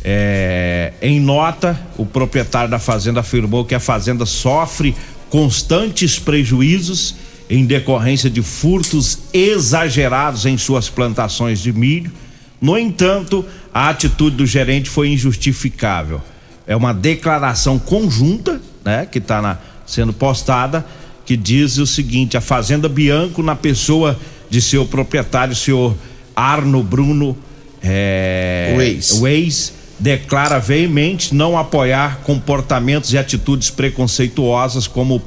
É, 0.03 0.93
em 1.01 1.19
nota, 1.19 1.79
o 1.97 2.05
proprietário 2.05 2.69
da 2.69 2.79
fazenda 2.79 3.21
afirmou 3.21 3.65
que 3.65 3.73
a 3.73 3.79
fazenda 3.79 4.25
sofre 4.25 4.95
constantes 5.29 6.19
prejuízos 6.19 7.15
em 7.49 7.65
decorrência 7.65 8.29
de 8.29 8.41
furtos 8.41 9.19
exagerados 9.33 10.45
em 10.45 10.57
suas 10.57 10.89
plantações 10.89 11.59
de 11.59 11.71
milho. 11.71 12.11
No 12.59 12.77
entanto, 12.77 13.45
a 13.73 13.89
atitude 13.89 14.37
do 14.37 14.45
gerente 14.45 14.89
foi 14.89 15.09
injustificável. 15.09 16.21
É 16.65 16.75
uma 16.75 16.93
declaração 16.93 17.77
conjunta, 17.77 18.59
né, 18.83 19.05
que 19.05 19.19
está 19.19 19.59
sendo 19.85 20.13
postada, 20.13 20.85
que 21.25 21.37
diz 21.37 21.77
o 21.77 21.85
seguinte: 21.85 22.37
a 22.37 22.41
Fazenda 22.41 22.89
Bianco, 22.89 23.43
na 23.43 23.55
pessoa 23.55 24.19
de 24.49 24.61
seu 24.61 24.85
proprietário, 24.85 25.55
senhor 25.55 25.95
Arno 26.35 26.81
Bruno 26.81 27.37
é, 27.81 28.73
Weiss. 28.77 29.11
Weiss, 29.21 29.73
declara 29.99 30.59
veemente 30.59 31.33
não 31.33 31.57
apoiar 31.57 32.19
comportamentos 32.23 33.13
e 33.13 33.17
atitudes 33.17 33.69
preconceituosas 33.69 34.87
como 34.87 35.21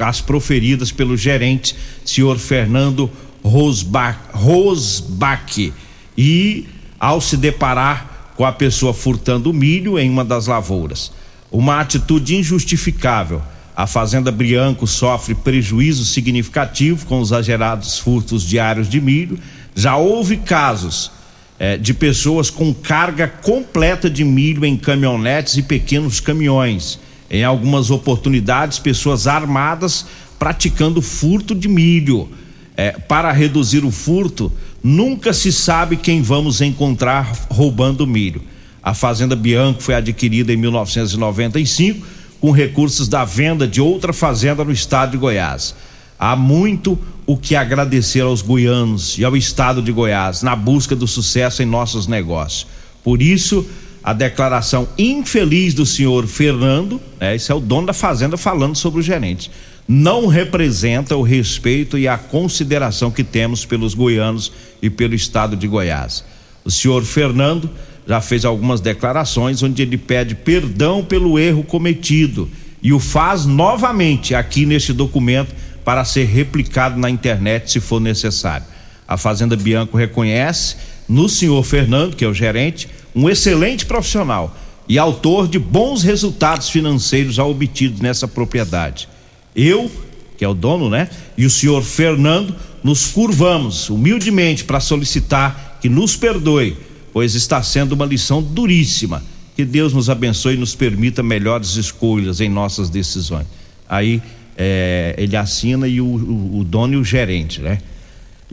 as 0.00 0.20
proferidas 0.20 0.90
pelo 0.90 1.16
gerente, 1.16 1.76
senhor 2.04 2.38
Fernando 2.38 3.10
Rosbach, 3.44 4.18
Rosbach. 4.32 5.72
E 6.16 6.66
ao 6.98 7.20
se 7.20 7.36
deparar 7.36 8.32
com 8.36 8.44
a 8.44 8.52
pessoa 8.52 8.94
furtando 8.94 9.52
milho 9.52 9.98
em 9.98 10.10
uma 10.10 10.24
das 10.24 10.46
lavouras. 10.46 11.12
Uma 11.50 11.80
atitude 11.80 12.36
injustificável. 12.36 13.42
A 13.76 13.86
Fazenda 13.86 14.32
Brianco 14.32 14.86
sofre 14.86 15.34
prejuízo 15.34 16.04
significativo 16.04 17.04
com 17.06 17.20
os 17.20 17.28
exagerados 17.28 17.98
furtos 17.98 18.42
diários 18.42 18.88
de 18.88 19.00
milho. 19.00 19.38
Já 19.74 19.96
houve 19.96 20.38
casos 20.38 21.10
eh, 21.58 21.76
de 21.76 21.94
pessoas 21.94 22.50
com 22.50 22.72
carga 22.74 23.26
completa 23.26 24.10
de 24.10 24.24
milho 24.24 24.64
em 24.64 24.76
caminhonetes 24.76 25.56
e 25.56 25.62
pequenos 25.62 26.20
caminhões. 26.20 26.98
Em 27.30 27.44
algumas 27.44 27.90
oportunidades, 27.90 28.78
pessoas 28.78 29.26
armadas 29.26 30.06
praticando 30.38 31.00
furto 31.00 31.54
de 31.54 31.68
milho. 31.68 32.28
Eh, 32.76 32.92
para 33.08 33.32
reduzir 33.32 33.84
o 33.84 33.90
furto, 33.90 34.52
nunca 34.82 35.32
se 35.32 35.50
sabe 35.50 35.96
quem 35.96 36.20
vamos 36.20 36.60
encontrar 36.60 37.32
roubando 37.50 38.06
milho. 38.06 38.42
A 38.82 38.94
Fazenda 38.94 39.34
Bianco 39.34 39.82
foi 39.82 39.94
adquirida 39.94 40.52
em 40.52 40.56
1995 40.56 42.06
com 42.40 42.50
recursos 42.50 43.08
da 43.08 43.24
venda 43.24 43.66
de 43.66 43.80
outra 43.80 44.12
fazenda 44.12 44.62
no 44.62 44.70
estado 44.70 45.12
de 45.12 45.16
Goiás. 45.16 45.74
Há 46.18 46.34
muito 46.34 46.98
o 47.26 47.36
que 47.36 47.56
agradecer 47.56 48.20
aos 48.20 48.40
goianos 48.40 49.18
e 49.18 49.24
ao 49.24 49.36
estado 49.36 49.82
de 49.82 49.92
Goiás 49.92 50.42
na 50.42 50.54
busca 50.54 50.94
do 50.94 51.06
sucesso 51.06 51.62
em 51.62 51.66
nossos 51.66 52.06
negócios. 52.06 52.66
Por 53.02 53.20
isso, 53.20 53.66
a 54.02 54.12
declaração 54.12 54.88
infeliz 54.96 55.74
do 55.74 55.84
senhor 55.84 56.26
Fernando, 56.26 57.00
né, 57.20 57.34
esse 57.34 57.50
é 57.50 57.54
o 57.54 57.60
dono 57.60 57.88
da 57.88 57.92
fazenda 57.92 58.36
falando 58.36 58.76
sobre 58.76 59.00
o 59.00 59.02
gerente, 59.02 59.50
não 59.88 60.26
representa 60.26 61.16
o 61.16 61.22
respeito 61.22 61.98
e 61.98 62.06
a 62.06 62.16
consideração 62.16 63.10
que 63.10 63.24
temos 63.24 63.64
pelos 63.64 63.94
goianos 63.94 64.52
e 64.80 64.88
pelo 64.88 65.14
estado 65.14 65.56
de 65.56 65.66
Goiás. 65.66 66.24
O 66.64 66.70
senhor 66.70 67.02
Fernando 67.04 67.70
já 68.06 68.20
fez 68.20 68.44
algumas 68.44 68.80
declarações 68.80 69.62
onde 69.62 69.82
ele 69.82 69.98
pede 69.98 70.34
perdão 70.34 71.04
pelo 71.04 71.38
erro 71.38 71.64
cometido 71.64 72.48
e 72.82 72.92
o 72.92 73.00
faz 73.00 73.44
novamente 73.46 74.34
aqui 74.34 74.64
neste 74.64 74.92
documento 74.92 75.52
para 75.86 76.04
ser 76.04 76.24
replicado 76.24 76.98
na 76.98 77.08
internet 77.08 77.70
se 77.70 77.78
for 77.78 78.00
necessário. 78.00 78.66
A 79.06 79.16
Fazenda 79.16 79.54
Bianco 79.54 79.96
reconhece 79.96 80.74
no 81.08 81.28
senhor 81.28 81.62
Fernando, 81.62 82.16
que 82.16 82.24
é 82.24 82.28
o 82.28 82.34
gerente, 82.34 82.88
um 83.14 83.30
excelente 83.30 83.86
profissional 83.86 84.58
e 84.88 84.98
autor 84.98 85.46
de 85.46 85.60
bons 85.60 86.02
resultados 86.02 86.68
financeiros 86.70 87.38
obtidos 87.38 88.00
nessa 88.00 88.26
propriedade. 88.26 89.08
Eu, 89.54 89.88
que 90.36 90.44
é 90.44 90.48
o 90.48 90.54
dono, 90.54 90.90
né? 90.90 91.08
E 91.38 91.46
o 91.46 91.50
senhor 91.50 91.84
Fernando 91.84 92.56
nos 92.82 93.06
curvamos 93.06 93.88
humildemente 93.88 94.64
para 94.64 94.80
solicitar 94.80 95.78
que 95.80 95.88
nos 95.88 96.16
perdoe, 96.16 96.76
pois 97.12 97.36
está 97.36 97.62
sendo 97.62 97.92
uma 97.92 98.04
lição 98.04 98.42
duríssima. 98.42 99.22
Que 99.54 99.64
Deus 99.64 99.92
nos 99.92 100.10
abençoe 100.10 100.54
e 100.54 100.58
nos 100.58 100.74
permita 100.74 101.22
melhores 101.22 101.76
escolhas 101.76 102.40
em 102.40 102.48
nossas 102.48 102.90
decisões. 102.90 103.46
Aí 103.88 104.20
é, 104.56 105.14
ele 105.18 105.36
assina 105.36 105.86
e 105.86 106.00
o, 106.00 106.06
o, 106.06 106.58
o, 106.60 106.64
dono 106.64 106.94
e 106.94 106.96
o 106.96 107.04
gerente, 107.04 107.60
né? 107.60 107.78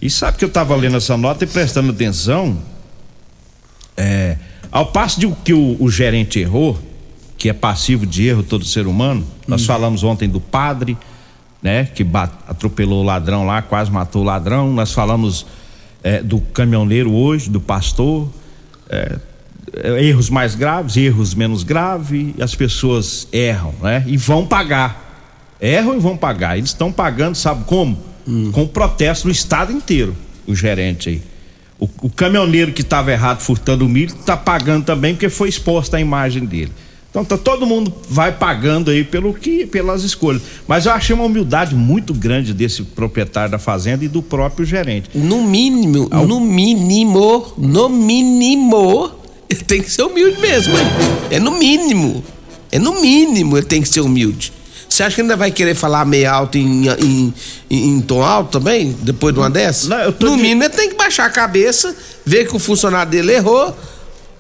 E 0.02 0.10
sabe 0.10 0.38
que 0.38 0.44
eu 0.44 0.50
estava 0.50 0.76
lendo 0.76 0.98
essa 0.98 1.16
nota 1.16 1.46
e 1.46 1.48
prestando 1.48 1.92
atenção. 1.92 2.58
É, 3.96 4.38
ao 4.72 4.88
passo 4.88 5.20
de 5.20 5.28
que 5.46 5.54
o, 5.54 5.78
o, 5.80 5.90
gerente 5.90 6.40
errou, 6.40 6.78
que 7.38 7.48
é 7.48 7.54
passivo 7.54 8.06
de 8.06 8.28
erro 8.28 8.44
todo 8.44 8.66
ser 8.66 8.86
humano, 8.86 9.26
nós 9.48 9.62
hum. 9.62 9.66
falamos 9.66 10.04
ontem 10.04 10.28
do 10.28 10.42
padre, 10.42 10.98
né? 11.62 11.86
Que 11.86 12.06
atropelou 12.48 13.02
o 13.02 13.06
ladrão 13.06 13.46
lá, 13.46 13.62
quase 13.62 13.90
matou 13.90 14.24
o 14.24 14.26
ladrão. 14.26 14.74
Nós 14.74 14.92
falamos 14.92 15.46
é, 16.04 16.22
do 16.22 16.42
caminhoneiro 16.42 17.14
hoje, 17.14 17.50
do 17.50 17.62
pastor. 17.62 18.30
É, 18.90 19.20
é 19.76 20.04
erros 20.04 20.30
mais 20.30 20.54
graves, 20.54 20.98
erros 20.98 21.34
menos 21.34 21.64
graves, 21.64 22.34
as 22.42 22.54
pessoas 22.54 23.28
erram, 23.32 23.74
né? 23.82 24.04
E 24.06 24.18
vão 24.18 24.46
pagar. 24.46 25.03
Erram 25.64 25.96
e 25.96 26.00
vão 26.00 26.18
pagar. 26.18 26.58
Eles 26.58 26.72
estão 26.72 26.92
pagando, 26.92 27.36
sabe 27.36 27.64
como? 27.64 27.98
Hum. 28.28 28.52
Com 28.52 28.68
protesto 28.68 29.28
no 29.28 29.32
estado 29.32 29.72
inteiro, 29.72 30.14
o 30.46 30.54
gerente 30.54 31.08
aí. 31.08 31.22
O, 31.80 31.88
o 32.02 32.10
caminhoneiro 32.10 32.74
que 32.74 32.82
estava 32.82 33.14
errado 33.14 33.40
furtando 33.40 33.86
o 33.86 33.90
milho 33.90 34.14
está 34.14 34.36
pagando 34.36 34.84
também 34.84 35.14
porque 35.14 35.30
foi 35.30 35.48
exposta 35.48 35.96
a 35.96 36.02
imagem 36.02 36.44
dele. 36.46 36.72
Então 37.10 37.24
tá, 37.24 37.38
todo 37.38 37.66
mundo 37.66 37.94
vai 38.10 38.32
pagando 38.32 38.92
aí 38.92 39.04
pelo 39.04 39.34
que, 39.34 39.66
pelas 39.66 40.04
escolhas. 40.04 40.42
Mas 40.68 40.86
eu 40.86 40.92
achei 40.92 41.16
uma 41.16 41.24
humildade 41.24 41.76
muito 41.76 42.14
grande 42.14 42.54
desse 42.54 42.84
proprietário 42.84 43.52
da 43.52 43.60
fazenda 43.60 44.04
e 44.04 44.08
do 44.10 44.22
próprio 44.22 44.66
gerente. 44.66 45.12
No 45.14 45.44
mínimo, 45.44 46.10
Ao... 46.12 46.28
no 46.28 46.42
mínimo, 46.42 47.54
no 47.58 47.88
mínimo, 47.88 49.12
ele 49.50 49.62
tem 49.62 49.82
que 49.82 49.92
ser 49.92 50.04
humilde 50.04 50.42
mesmo, 50.42 50.74
hein? 50.78 50.86
É 51.30 51.40
no 51.40 51.58
mínimo. 51.58 52.24
É 52.72 52.80
no 52.80 53.00
mínimo 53.00 53.58
ele 53.58 53.66
tem 53.66 53.82
que 53.82 53.88
ser 53.88 54.02
humilde. 54.02 54.52
Você 54.94 55.04
acha 55.04 55.16
que 55.16 55.22
ainda 55.22 55.36
vai 55.36 55.52
querer 55.52 55.76
falar 55.76 56.06
meio 56.06 56.30
alto 56.30 56.58
em, 56.58 56.88
em, 56.88 57.34
em, 57.70 57.90
em 57.96 58.02
tom 58.02 58.22
alto 58.22 58.60
também, 58.60 58.96
depois 59.02 59.34
de 59.34 59.40
uma 59.40 59.50
dessa? 59.50 59.88
Não, 59.88 60.06
no 60.06 60.36
de... 60.36 60.42
mínimo 60.42 60.64
ele 60.64 60.74
tem 60.74 60.90
que 60.90 60.96
baixar 60.96 61.26
a 61.26 61.30
cabeça, 61.30 61.96
ver 62.26 62.48
que 62.48 62.56
o 62.56 62.60
funcionário 62.60 63.12
dele 63.12 63.34
errou 63.34 63.76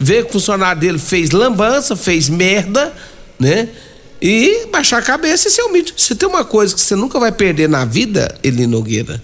ver 0.03 0.23
que 0.23 0.29
o 0.29 0.33
funcionário 0.33 0.81
dele 0.81 0.99
fez 0.99 1.31
lambança, 1.31 1.95
fez 1.95 2.27
merda, 2.27 2.93
né? 3.39 3.69
E 4.21 4.67
baixar 4.71 4.97
a 4.97 5.01
cabeça 5.01 5.47
e 5.47 5.51
ser 5.51 5.63
humilde. 5.63 5.93
Se 5.97 6.15
tem 6.15 6.27
uma 6.27 6.45
coisa 6.45 6.73
que 6.73 6.81
você 6.81 6.95
nunca 6.95 7.19
vai 7.19 7.31
perder 7.31 7.67
na 7.67 7.85
vida, 7.85 8.33
Eli 8.43 8.67
Nogueira, 8.67 9.21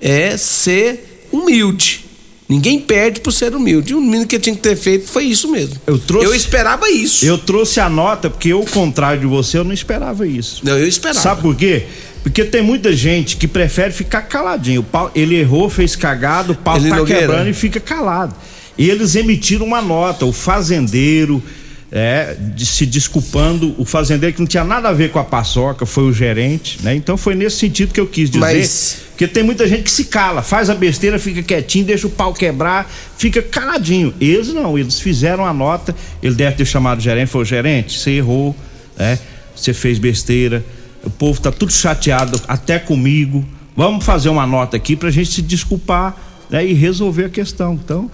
é 0.00 0.36
ser 0.36 1.26
humilde. 1.32 2.05
Ninguém 2.48 2.78
perde 2.78 3.20
por 3.20 3.32
ser 3.32 3.54
humilde. 3.54 3.92
O 3.94 4.00
mínimo 4.00 4.26
que 4.26 4.38
tinha 4.38 4.54
que 4.54 4.62
ter 4.62 4.76
feito 4.76 5.08
foi 5.08 5.24
isso 5.24 5.50
mesmo. 5.50 5.74
Eu, 5.86 5.98
trouxe, 5.98 6.26
eu 6.26 6.34
esperava 6.34 6.88
isso. 6.90 7.24
Eu 7.26 7.38
trouxe 7.38 7.80
a 7.80 7.88
nota 7.88 8.30
porque 8.30 8.50
eu, 8.50 8.58
ao 8.58 8.64
contrário 8.66 9.20
de 9.20 9.26
você, 9.26 9.58
eu 9.58 9.64
não 9.64 9.72
esperava 9.72 10.26
isso. 10.26 10.60
Não, 10.64 10.78
eu 10.78 10.86
esperava. 10.86 11.20
Sabe 11.20 11.42
por 11.42 11.56
quê? 11.56 11.86
Porque 12.22 12.44
tem 12.44 12.62
muita 12.62 12.92
gente 12.94 13.36
que 13.36 13.48
prefere 13.48 13.92
ficar 13.92 14.22
caladinho. 14.22 14.82
Pau, 14.82 15.10
ele 15.14 15.34
errou, 15.36 15.68
fez 15.68 15.96
cagado, 15.96 16.52
o 16.52 16.56
pau 16.56 16.76
Ele 16.76 16.88
tá 16.88 16.96
Nogueira. 16.96 17.20
quebrando 17.20 17.48
e 17.50 17.52
fica 17.54 17.80
calado. 17.80 18.34
E 18.78 18.90
eles 18.90 19.14
emitiram 19.16 19.66
uma 19.66 19.80
nota, 19.82 20.24
o 20.26 20.32
fazendeiro 20.32 21.42
é, 21.90 22.36
de, 22.38 22.66
se 22.66 22.84
desculpando, 22.84 23.74
o 23.78 23.84
fazendeiro 23.84 24.34
que 24.34 24.40
não 24.40 24.46
tinha 24.46 24.64
nada 24.64 24.88
a 24.88 24.92
ver 24.92 25.10
com 25.10 25.18
a 25.18 25.24
paçoca, 25.24 25.86
foi 25.86 26.04
o 26.04 26.12
gerente, 26.12 26.78
né? 26.82 26.94
Então 26.94 27.16
foi 27.16 27.34
nesse 27.34 27.56
sentido 27.56 27.92
que 27.92 28.00
eu 28.00 28.06
quis 28.06 28.28
dizer. 28.28 28.40
Mas... 28.40 29.06
Porque 29.10 29.26
tem 29.26 29.42
muita 29.42 29.66
gente 29.66 29.84
que 29.84 29.90
se 29.90 30.04
cala, 30.04 30.42
faz 30.42 30.68
a 30.68 30.74
besteira, 30.74 31.18
fica 31.18 31.42
quietinho, 31.42 31.86
deixa 31.86 32.06
o 32.06 32.10
pau 32.10 32.34
quebrar, 32.34 32.90
fica 33.16 33.40
caladinho. 33.40 34.12
Eles 34.20 34.48
não, 34.48 34.78
eles 34.78 35.00
fizeram 35.00 35.46
a 35.46 35.54
nota, 35.54 35.96
ele 36.22 36.34
deve 36.34 36.56
ter 36.56 36.66
chamado 36.66 36.98
o 36.98 37.00
gerente, 37.00 37.28
falou, 37.28 37.44
gerente, 37.44 37.98
você 37.98 38.10
errou, 38.10 38.54
né? 38.96 39.18
Você 39.54 39.72
fez 39.72 39.98
besteira, 39.98 40.62
o 41.02 41.08
povo 41.08 41.40
tá 41.40 41.50
tudo 41.50 41.72
chateado, 41.72 42.38
até 42.46 42.78
comigo. 42.78 43.42
Vamos 43.74 44.04
fazer 44.04 44.28
uma 44.28 44.46
nota 44.46 44.76
aqui 44.76 44.96
pra 44.96 45.10
gente 45.10 45.30
se 45.30 45.40
desculpar 45.40 46.14
né, 46.50 46.66
e 46.66 46.74
resolver 46.74 47.24
a 47.24 47.28
questão. 47.30 47.74
Então, 47.74 48.10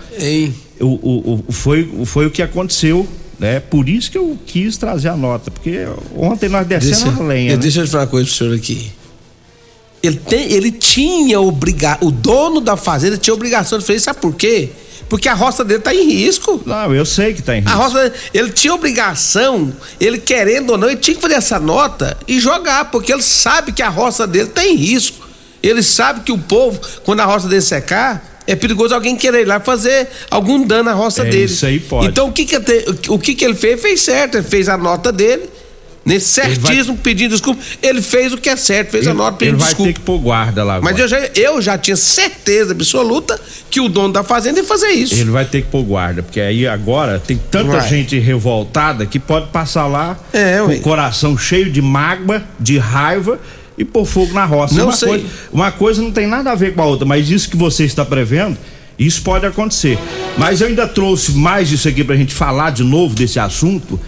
o, 0.81 0.87
o, 0.87 1.45
o, 1.49 1.53
foi, 1.53 1.89
foi 2.05 2.27
o 2.27 2.31
que 2.31 2.43
aconteceu. 2.43 3.09
Né? 3.43 3.59
Por 3.59 3.89
isso 3.89 4.09
que 4.09 4.17
eu 4.17 4.39
quis 4.47 4.77
trazer 4.77 5.09
a 5.09 5.17
nota, 5.17 5.51
porque 5.51 5.85
ontem 6.17 6.49
nós 6.49 6.65
descemos 6.65 7.03
deixa, 7.03 7.21
a 7.21 7.27
lenha. 7.27 7.51
né? 7.51 7.57
Deixa 7.57 7.81
eu 7.81 7.89
falar 7.89 8.05
uma 8.05 8.09
coisa 8.09 8.29
pro 8.29 8.37
senhor 8.37 8.55
aqui. 8.55 8.93
Ele, 10.01 10.15
tem, 10.15 10.53
ele 10.53 10.71
tinha 10.71 11.41
obrigação, 11.41 12.07
o 12.07 12.13
dono 12.13 12.61
da 12.61 12.77
fazenda 12.77 13.19
tinha 13.19 13.35
obrigação 13.35 13.81
de 13.81 13.85
fazer, 13.85 13.99
sabe 13.99 14.21
por 14.21 14.33
quê? 14.37 14.69
Porque 15.09 15.29
a 15.29 15.35
roça 15.35 15.65
dele 15.65 15.81
tá 15.81 15.93
em 15.93 16.09
risco. 16.09 16.63
Não, 16.65 16.95
eu 16.95 17.05
sei 17.05 17.35
que 17.35 17.43
tá 17.43 17.57
em 17.57 17.63
risco. 17.63 17.73
A 17.73 17.75
roça, 17.75 18.13
ele 18.33 18.51
tinha 18.51 18.73
obrigação, 18.75 19.73
ele 19.99 20.19
querendo 20.19 20.71
ou 20.71 20.79
não, 20.79 20.87
ele 20.89 21.01
tinha 21.01 21.17
que 21.17 21.21
fazer 21.21 21.35
essa 21.35 21.59
nota 21.59 22.17
e 22.29 22.39
jogar, 22.39 22.93
porque 22.93 23.13
ele 23.13 23.23
sabe 23.23 23.73
que 23.73 23.83
a 23.83 23.89
roça 23.89 24.25
dele 24.25 24.51
tá 24.51 24.65
em 24.65 24.77
risco. 24.77 25.27
Ele 25.61 25.83
sabe 25.83 26.21
que 26.21 26.31
o 26.31 26.39
povo, 26.39 26.81
quando 27.03 27.19
a 27.19 27.25
roça 27.25 27.49
dele 27.49 27.61
secar, 27.61 28.32
é 28.47 28.57
perigoso 28.57 28.95
alguém 28.95 29.17
querer 29.17 29.43
ir 29.43 29.45
lá 29.45 29.61
fazer 29.61 30.09
algum 30.31 30.67
dano 30.67 30.91
à 30.91 30.93
roça 30.93 31.23
é, 31.23 31.31
dele. 31.31 31.45
Isso 31.45 31.67
aí 31.67 31.79
pode. 31.79 32.09
Então 32.09 32.29
o 32.29 32.33
que 32.33 32.45
que, 32.45 32.57
o 33.09 33.19
que 33.19 33.35
que 33.35 33.45
ele 33.45 33.55
fez? 33.55 33.81
Fez 33.81 34.01
certo, 34.01 34.37
ele 34.37 34.47
fez 34.47 34.69
a 34.69 34.77
nota 34.77 35.13
dele. 35.13 35.49
Nesse 36.05 36.27
certíssimo, 36.31 36.95
vai... 36.95 37.03
pedindo 37.05 37.31
desculpa. 37.31 37.63
Ele 37.81 38.03
fez 38.03 38.33
o 38.33 38.37
que 38.37 38.49
é 38.49 38.57
certo, 38.57 38.91
fez 38.91 39.05
ele, 39.05 39.13
a 39.13 39.15
nota 39.15 39.37
pedindo 39.37 39.59
desculpa. 39.59 39.83
Ele 39.83 39.85
vai 39.85 39.93
ter 39.93 40.01
que 40.01 40.05
pôr 40.05 40.19
guarda 40.19 40.65
lá 40.65 40.75
agora. 40.75 40.93
Mas 40.93 41.01
eu 41.01 41.07
já, 41.07 41.19
eu 41.37 41.63
já 41.63 41.79
tinha 41.79 41.97
certeza 41.97 42.73
absoluta 42.73 43.41
que 43.71 43.81
o 43.81 43.89
dono 43.89 44.13
da 44.13 44.25
fazenda 44.25 44.59
ia 44.59 44.65
fazer 44.65 44.89
isso. 44.89 45.15
Ele 45.15 45.31
vai 45.31 45.45
ter 45.45 45.63
que 45.63 45.69
pôr 45.69 45.85
guarda, 45.85 46.23
porque 46.23 46.41
aí 46.41 46.67
agora 46.67 47.21
tem 47.21 47.41
tanta 47.51 47.79
vai. 47.79 47.89
gente 47.89 48.19
revoltada 48.19 49.07
que 49.07 49.21
pode 49.21 49.51
passar 49.51 49.87
lá 49.87 50.19
é, 50.33 50.59
com 50.59 50.73
o 50.73 50.81
coração 50.81 51.39
cheio 51.39 51.71
de 51.71 51.81
mágoa, 51.81 52.43
de 52.59 52.79
raiva 52.79 53.39
e 53.77 53.85
pôr 53.85 54.05
fogo 54.05 54.33
na 54.33 54.45
roça. 54.45 54.75
Não 54.75 54.85
uma 54.85 54.93
sei. 54.93 55.09
Coisa, 55.09 55.27
uma 55.53 55.73
coisa 55.73 56.03
não 56.03 56.13
tem 56.13 56.27
nada 56.27 56.53
a 56.53 56.55
ver 56.55 56.75
com 56.75 56.83
a 56.83 56.87
outra, 56.87 57.07
mas 57.07 57.31
isso 57.31 57.49
que 57.49 57.57
você 57.57 57.85
está 57.85 58.05
prevendo, 58.05 58.57
isso 58.99 59.23
pode 59.23 59.47
acontecer. 59.47 59.99
Mas 60.39 60.61
eu 60.61 60.69
ainda 60.69 60.87
trouxe 60.87 61.33
mais 61.33 61.71
isso 61.71 61.89
aqui 61.89 62.05
pra 62.05 62.17
gente 62.17 62.35
falar 62.35 62.71
de 62.71 62.85
novo 62.85 63.15
desse 63.15 63.39
assunto, 63.39 63.99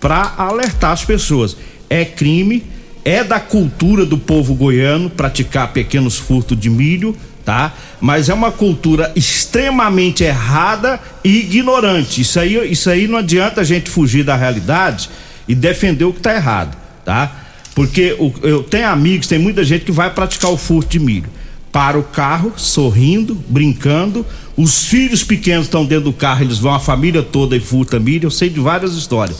para 0.00 0.34
alertar 0.36 0.92
as 0.92 1.04
pessoas. 1.04 1.56
É 1.88 2.04
crime, 2.04 2.64
é 3.04 3.22
da 3.22 3.40
cultura 3.40 4.04
do 4.04 4.18
povo 4.18 4.54
goiano 4.54 5.08
praticar 5.08 5.72
pequenos 5.72 6.18
furtos 6.18 6.58
de 6.58 6.68
milho, 6.68 7.16
tá? 7.44 7.72
Mas 8.00 8.28
é 8.28 8.34
uma 8.34 8.50
cultura 8.50 9.12
extremamente 9.14 10.24
errada 10.24 10.98
e 11.22 11.40
ignorante. 11.40 12.20
Isso 12.20 12.40
aí, 12.40 12.70
isso 12.70 12.90
aí 12.90 13.06
não 13.06 13.18
adianta 13.18 13.60
a 13.60 13.64
gente 13.64 13.90
fugir 13.90 14.24
da 14.24 14.34
realidade 14.34 15.08
e 15.46 15.54
defender 15.54 16.04
o 16.04 16.12
que 16.12 16.20
está 16.20 16.34
errado, 16.34 16.76
tá? 17.04 17.43
Porque 17.74 18.14
o, 18.18 18.32
eu 18.42 18.62
tenho 18.62 18.88
amigos, 18.88 19.26
tem 19.26 19.38
muita 19.38 19.64
gente 19.64 19.84
que 19.84 19.92
vai 19.92 20.10
praticar 20.10 20.50
o 20.50 20.56
furto 20.56 20.90
de 20.90 21.00
milho. 21.00 21.28
Para 21.72 21.98
o 21.98 22.04
carro, 22.04 22.52
sorrindo, 22.56 23.34
brincando. 23.48 24.24
Os 24.56 24.84
filhos 24.84 25.24
pequenos 25.24 25.66
estão 25.66 25.84
dentro 25.84 26.04
do 26.04 26.12
carro, 26.12 26.44
eles 26.44 26.58
vão 26.58 26.72
a 26.72 26.78
família 26.78 27.22
toda 27.22 27.56
e 27.56 27.60
furta 27.60 27.98
milho. 27.98 28.26
Eu 28.26 28.30
sei 28.30 28.48
de 28.48 28.60
várias 28.60 28.94
histórias. 28.94 29.38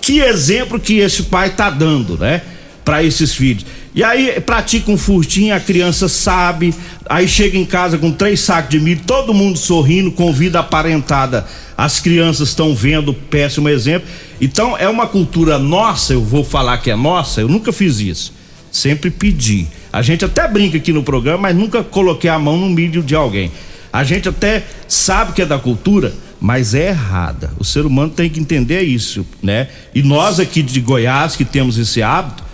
Que 0.00 0.20
exemplo 0.20 0.78
que 0.78 0.98
esse 0.98 1.24
pai 1.24 1.50
tá 1.50 1.68
dando, 1.68 2.16
né? 2.16 2.42
Para 2.86 3.02
esses 3.02 3.34
filhos. 3.34 3.66
E 3.92 4.04
aí 4.04 4.40
pratica 4.40 4.90
um 4.92 4.96
furtinho, 4.96 5.54
a 5.54 5.58
criança 5.58 6.08
sabe, 6.08 6.72
aí 7.08 7.26
chega 7.26 7.58
em 7.58 7.64
casa 7.64 7.98
com 7.98 8.12
três 8.12 8.40
sacos 8.40 8.70
de 8.70 8.78
milho, 8.78 9.00
todo 9.04 9.34
mundo 9.34 9.58
sorrindo, 9.58 10.12
convida 10.12 10.60
a 10.60 10.62
parentada. 10.62 11.44
As 11.76 11.98
crianças 11.98 12.50
estão 12.50 12.74
vendo, 12.74 13.12
péssimo 13.12 13.68
exemplo. 13.68 14.08
Então 14.40 14.78
é 14.78 14.88
uma 14.88 15.06
cultura 15.06 15.58
nossa, 15.58 16.12
eu 16.12 16.22
vou 16.22 16.44
falar 16.44 16.78
que 16.78 16.90
é 16.90 16.94
nossa, 16.94 17.40
eu 17.40 17.48
nunca 17.48 17.72
fiz 17.72 17.98
isso. 17.98 18.32
Sempre 18.70 19.10
pedi. 19.10 19.66
A 19.92 20.02
gente 20.02 20.24
até 20.24 20.46
brinca 20.46 20.76
aqui 20.76 20.92
no 20.92 21.02
programa, 21.02 21.38
mas 21.38 21.56
nunca 21.56 21.82
coloquei 21.82 22.30
a 22.30 22.38
mão 22.38 22.56
no 22.56 22.68
milho 22.70 23.02
de 23.02 23.14
alguém. 23.14 23.50
A 23.92 24.04
gente 24.04 24.28
até 24.28 24.62
sabe 24.86 25.32
que 25.32 25.42
é 25.42 25.46
da 25.46 25.58
cultura, 25.58 26.12
mas 26.38 26.74
é 26.74 26.88
errada. 26.88 27.50
O 27.58 27.64
ser 27.64 27.86
humano 27.86 28.10
tem 28.10 28.28
que 28.28 28.38
entender 28.38 28.82
isso, 28.82 29.26
né? 29.42 29.68
E 29.94 30.02
nós 30.02 30.38
aqui 30.38 30.62
de 30.62 30.80
Goiás 30.80 31.34
que 31.34 31.44
temos 31.44 31.78
esse 31.78 32.02
hábito, 32.02 32.44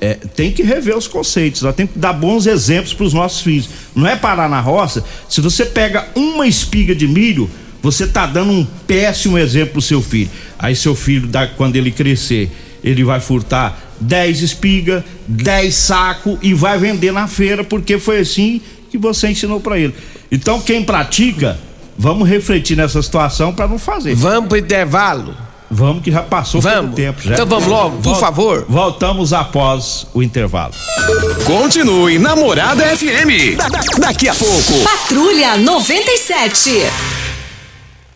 é, 0.00 0.14
tem 0.14 0.52
que 0.52 0.62
rever 0.62 0.96
os 0.96 1.08
conceitos, 1.08 1.62
nós 1.62 1.74
temos 1.74 1.92
que 1.94 1.98
dar 1.98 2.12
bons 2.12 2.46
exemplos 2.46 2.92
para 2.92 3.06
os 3.06 3.14
nossos 3.14 3.40
filhos. 3.40 3.68
Não 3.94 4.06
é 4.06 4.14
parar 4.14 4.48
na 4.48 4.60
roça. 4.60 5.02
Se 5.28 5.40
você 5.40 5.64
pega 5.64 6.06
uma 6.14 6.46
espiga 6.46 6.94
de 6.94 7.08
milho, 7.08 7.50
você 7.82 8.06
tá 8.06 8.26
dando 8.26 8.52
um 8.52 8.66
péssimo 8.86 9.38
exemplo 9.38 9.74
pro 9.74 9.82
seu 9.82 10.02
filho. 10.02 10.30
Aí 10.58 10.76
seu 10.76 10.94
filho, 10.94 11.28
quando 11.56 11.76
ele 11.76 11.90
crescer, 11.90 12.50
ele 12.84 13.04
vai 13.04 13.20
furtar 13.20 13.94
10 14.00 14.42
espiga, 14.42 15.04
10 15.26 15.74
saco 15.74 16.38
e 16.42 16.52
vai 16.52 16.78
vender 16.78 17.12
na 17.12 17.26
feira, 17.26 17.64
porque 17.64 17.98
foi 17.98 18.18
assim 18.18 18.60
que 18.90 18.98
você 18.98 19.28
ensinou 19.28 19.60
para 19.60 19.78
ele. 19.78 19.94
Então, 20.30 20.60
quem 20.60 20.82
pratica, 20.82 21.58
vamos 21.96 22.28
refletir 22.28 22.76
nessa 22.76 23.00
situação 23.00 23.54
para 23.54 23.68
não 23.68 23.78
fazer. 23.78 24.14
Vamos 24.14 24.48
pro 24.48 24.58
intervalo. 24.58 25.34
Vamos 25.70 26.02
que 26.02 26.12
já 26.12 26.22
passou 26.22 26.60
vamos. 26.60 26.94
tempo 26.94 27.20
já. 27.20 27.34
Então 27.34 27.46
vamos 27.46 27.66
logo, 27.66 28.00
por 28.02 28.16
favor. 28.18 28.64
Voltamos 28.68 29.32
após 29.32 30.06
o 30.14 30.22
intervalo. 30.22 30.72
Continue 31.44 32.18
Namorada 32.18 32.84
FM. 32.96 33.56
Da, 33.56 33.68
da, 33.68 33.80
daqui 33.98 34.28
a 34.28 34.34
pouco. 34.34 34.72
Patrulha 34.84 35.56
97. 35.56 36.70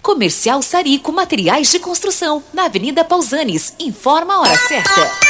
Comercial 0.02 0.62
Sarico 0.62 1.12
Materiais 1.12 1.70
de 1.70 1.78
Construção, 1.78 2.42
na 2.54 2.64
Avenida 2.64 3.04
Pausanes. 3.04 3.74
Informa 3.78 4.34
a 4.34 4.40
hora 4.40 4.56
certa. 4.56 5.29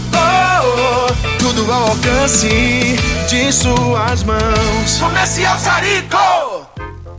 Oh, 0.13 1.07
oh, 1.07 1.37
tudo 1.39 1.71
ao 1.71 1.89
alcance 1.89 2.95
de 3.27 3.51
suas 3.51 4.23
mãos. 4.23 4.99
Comercial 4.99 5.57
Sarico! 5.59 6.50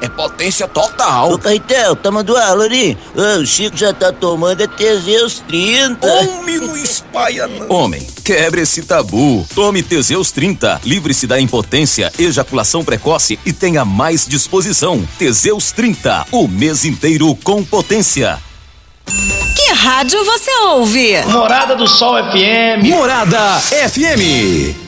É 0.00 0.08
potência 0.08 0.68
total. 0.68 1.32
Ô, 1.32 1.38
Caetel, 1.38 1.96
tá 1.96 2.10
mandando 2.10 2.38
aula 2.38 2.64
ali. 2.64 2.96
Ô, 3.16 3.40
o 3.40 3.46
Chico 3.46 3.76
já 3.76 3.92
tá 3.92 4.12
tomando 4.12 4.62
é 4.62 4.66
Teseus 4.66 5.40
30. 5.40 6.06
Homem, 6.06 6.58
não 6.58 6.76
espalha 6.76 7.48
não. 7.48 7.68
Homem, 7.68 8.06
quebre 8.24 8.62
esse 8.62 8.82
tabu. 8.82 9.46
Tome 9.54 9.82
Teseus 9.82 10.30
30. 10.30 10.80
Livre-se 10.84 11.26
da 11.26 11.40
impotência, 11.40 12.12
ejaculação 12.18 12.84
precoce 12.84 13.38
e 13.44 13.52
tenha 13.52 13.84
mais 13.84 14.26
disposição. 14.26 15.06
Teseus 15.18 15.72
30. 15.72 16.26
O 16.30 16.46
mês 16.46 16.84
inteiro 16.84 17.34
com 17.42 17.64
potência. 17.64 18.38
Que 19.56 19.72
rádio 19.72 20.24
você 20.24 20.50
ouve? 20.66 21.22
Morada 21.26 21.74
do 21.74 21.86
Sol 21.88 22.14
FM. 22.30 22.86
Morada 22.88 23.60
FM. 23.60 24.87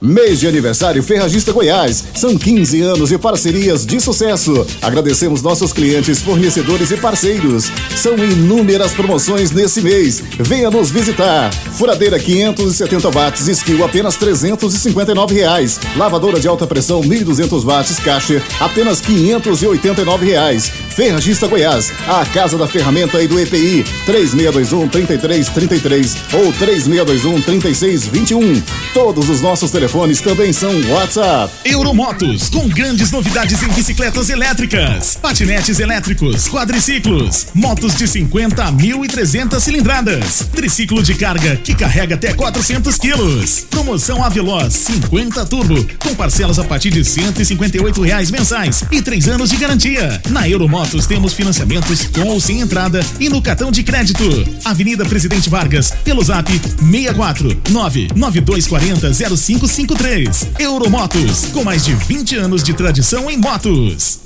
Mês 0.00 0.40
de 0.40 0.46
aniversário 0.46 1.02
Ferragista 1.02 1.52
Goiás. 1.52 2.04
São 2.14 2.36
15 2.36 2.82
anos 2.82 3.08
de 3.08 3.18
parcerias 3.18 3.86
de 3.86 3.98
sucesso. 3.98 4.66
Agradecemos 4.82 5.40
nossos 5.40 5.72
clientes, 5.72 6.20
fornecedores 6.20 6.90
e 6.90 6.96
parceiros. 6.98 7.70
São 7.96 8.16
inúmeras 8.18 8.92
promoções 8.92 9.50
nesse 9.50 9.80
mês. 9.80 10.22
Venha 10.38 10.70
nos 10.70 10.90
visitar. 10.90 11.50
Furadeira 11.52 12.18
570 12.18 13.10
watts, 13.10 13.48
skill 13.48 13.84
apenas 13.84 14.16
359 14.16 15.34
reais. 15.34 15.80
Lavadora 15.96 16.38
de 16.38 16.46
alta 16.46 16.66
pressão 16.66 17.00
1200 17.02 17.64
watts, 17.64 17.98
caixa 17.98 18.42
apenas 18.60 19.00
589 19.00 20.26
reais. 20.26 20.72
Ferragista 20.96 21.46
Goiás, 21.46 21.92
a 22.08 22.24
casa 22.24 22.56
da 22.56 22.66
ferramenta 22.66 23.22
e 23.22 23.28
do 23.28 23.38
EPI. 23.38 23.84
3621 24.06 24.88
3333 24.88 26.16
ou 26.32 26.50
3621 26.54 27.42
3621. 27.42 28.62
Todos 28.94 29.28
os 29.28 29.42
nossos 29.42 29.70
telefones 29.70 30.22
também 30.22 30.54
são 30.54 30.72
WhatsApp. 30.88 31.52
Euromotos, 31.66 32.48
com 32.48 32.66
grandes 32.66 33.10
novidades 33.10 33.62
em 33.62 33.68
bicicletas 33.68 34.30
elétricas, 34.30 35.18
patinetes 35.20 35.78
elétricos, 35.80 36.48
quadriciclos, 36.48 37.48
motos 37.52 37.94
de 37.94 38.08
50 38.08 38.64
a 38.64 38.72
1.300 38.72 39.60
cilindradas, 39.60 40.48
triciclo 40.54 41.02
de 41.02 41.14
carga 41.14 41.56
que 41.56 41.74
carrega 41.74 42.14
até 42.14 42.32
400 42.32 42.96
quilos. 42.96 43.66
Promoção 43.68 44.24
Aveloz 44.24 44.72
50 44.72 45.44
Turbo, 45.44 45.86
com 45.98 46.14
parcelas 46.14 46.58
a 46.58 46.64
partir 46.64 46.88
de 46.88 47.04
158 47.04 48.00
reais 48.00 48.30
mensais 48.30 48.82
e 48.90 49.02
três 49.02 49.28
anos 49.28 49.50
de 49.50 49.56
garantia. 49.56 50.22
Na 50.30 50.48
Euromotos 50.48 50.85
temos 51.06 51.32
financiamentos 51.32 52.06
com 52.06 52.28
ou 52.28 52.40
sem 52.40 52.60
entrada 52.60 53.00
e 53.18 53.28
no 53.28 53.42
cartão 53.42 53.70
de 53.70 53.82
crédito. 53.82 54.24
Avenida 54.64 55.04
Presidente 55.04 55.50
Vargas, 55.50 55.92
pelo 56.04 56.22
zap 56.22 56.50
64 56.50 57.62
99240 57.70 59.36
05 59.36 59.66
53. 59.66 60.48
Euromotos, 60.58 61.46
com 61.46 61.64
mais 61.64 61.84
de 61.84 61.94
20 61.94 62.36
anos 62.36 62.62
de 62.62 62.74
tradição 62.74 63.30
em 63.30 63.36
motos. 63.36 64.25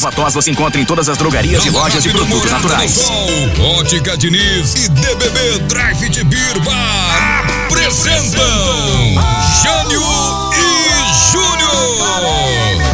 Ervatós 0.00 0.32
você 0.32 0.50
encontra 0.50 0.80
em 0.80 0.84
todas 0.86 1.10
as 1.10 1.18
drogarias 1.18 1.62
e 1.66 1.68
lojas 1.68 2.02
de 2.02 2.08
produtos 2.08 2.50
naturais. 2.50 2.90
Sol, 2.90 3.28
Ótica 3.76 4.16
Diniz 4.16 4.74
e 4.74 4.88
DBB 4.88 5.58
Drive 5.68 6.08
de 6.08 6.24
Beer 6.24 6.58
Bar 6.60 7.66
apresentam 7.66 8.42
Jânio 9.62 10.00
e 10.54 11.30
Júnior. 11.30 12.49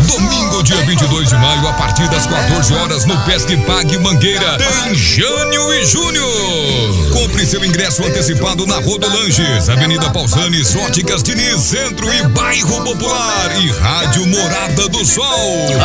Domingo, 0.06 0.62
dia 0.62 0.76
22 0.84 1.16
22 1.16 1.28
de 1.28 1.36
maio, 1.36 1.68
a 1.68 1.72
partir 1.72 2.08
das 2.08 2.26
14 2.26 2.74
horas, 2.74 3.04
no 3.04 3.16
Pesque 3.24 3.56
Pague 3.58 3.98
Mangueira, 3.98 4.56
tem 4.58 4.94
Jânio 4.94 5.72
e 5.74 5.84
Júnior. 5.86 7.12
Compre 7.12 7.46
seu 7.46 7.64
ingresso 7.64 8.04
antecipado 8.04 8.66
na 8.66 8.76
Rodolanges, 8.76 9.68
Avenida 9.68 10.10
Pausanes, 10.10 10.74
Óticas 10.76 11.22
Diniz, 11.22 11.60
Centro 11.60 12.12
e 12.12 12.22
Bairro 12.28 12.82
Popular 12.82 13.56
e 13.60 13.70
Rádio 13.70 14.26
Morada 14.26 14.88
do 14.88 15.04
Sol. 15.04 15.24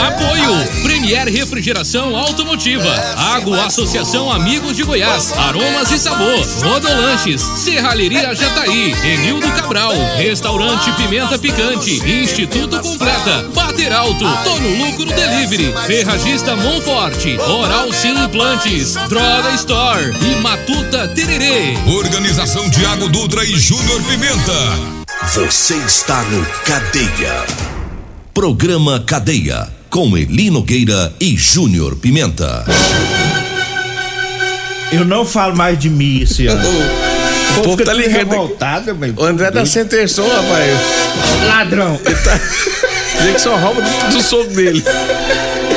Apoio 0.05 0.83
Premier 0.83 1.27
Refrigeração 1.27 2.15
Automotiva, 2.15 2.89
Água 3.35 3.65
Associação 3.65 4.31
Amigos 4.31 4.75
de 4.75 4.83
Goiás, 4.83 5.31
Aromas 5.37 5.91
e 5.91 5.99
Sabor, 5.99 6.47
Rodolanches, 6.63 7.41
Serralheria 7.57 8.35
Jataí, 8.35 8.93
Enildo 9.03 9.49
Cabral, 9.51 9.93
Restaurante 10.17 10.91
Pimenta 10.93 11.37
Picante, 11.37 12.01
Instituto 12.05 12.79
Completa, 12.79 13.49
Bater 13.53 13.93
Alto, 14.11 14.43
Tono 14.43 14.69
Lucro 14.85 15.05
Delivery, 15.05 15.73
Ferragista 15.87 16.53
Monforte, 16.55 17.37
Oral 17.37 17.93
Sim 17.93 18.21
Implantes, 18.21 18.95
Droga 19.07 19.51
Store 19.55 20.13
e 20.21 20.41
Matuta 20.41 21.07
Tererê. 21.07 21.77
Organização 21.87 22.69
Tiago 22.69 23.07
Dutra 23.07 23.45
e 23.45 23.57
Júnior 23.57 24.01
Pimenta. 24.03 25.05
Você 25.33 25.75
está 25.77 26.21
no 26.23 26.45
Cadeia. 26.65 27.45
Programa 28.33 28.99
Cadeia 28.99 29.69
com 29.89 30.17
Eli 30.17 30.49
Nogueira 30.49 31.13
e 31.19 31.37
Júnior 31.37 31.95
Pimenta. 31.95 32.65
Eu 34.91 35.05
não 35.05 35.25
falo 35.25 35.55
mais 35.55 35.79
de 35.79 35.89
mim 35.89 36.19
esse 36.19 36.47
ano. 36.47 36.61
O 37.57 37.61
povo 37.63 37.83
tá 37.83 37.93
ligando. 37.93 38.13
Revoltado, 38.29 38.95
meu. 38.95 39.13
O 39.17 39.23
André 39.23 39.51
da 39.51 39.65
Centerson, 39.65 40.27
rapaz. 40.27 40.77
Ladrão. 41.47 41.99
Ele 42.05 42.15
tá. 42.15 42.39
Dizendo 43.17 43.33
que 43.35 43.41
só 43.41 43.55
rouba 43.55 43.81
do, 43.81 44.13
do 44.13 44.21
soco 44.21 44.49
dele. 44.51 44.83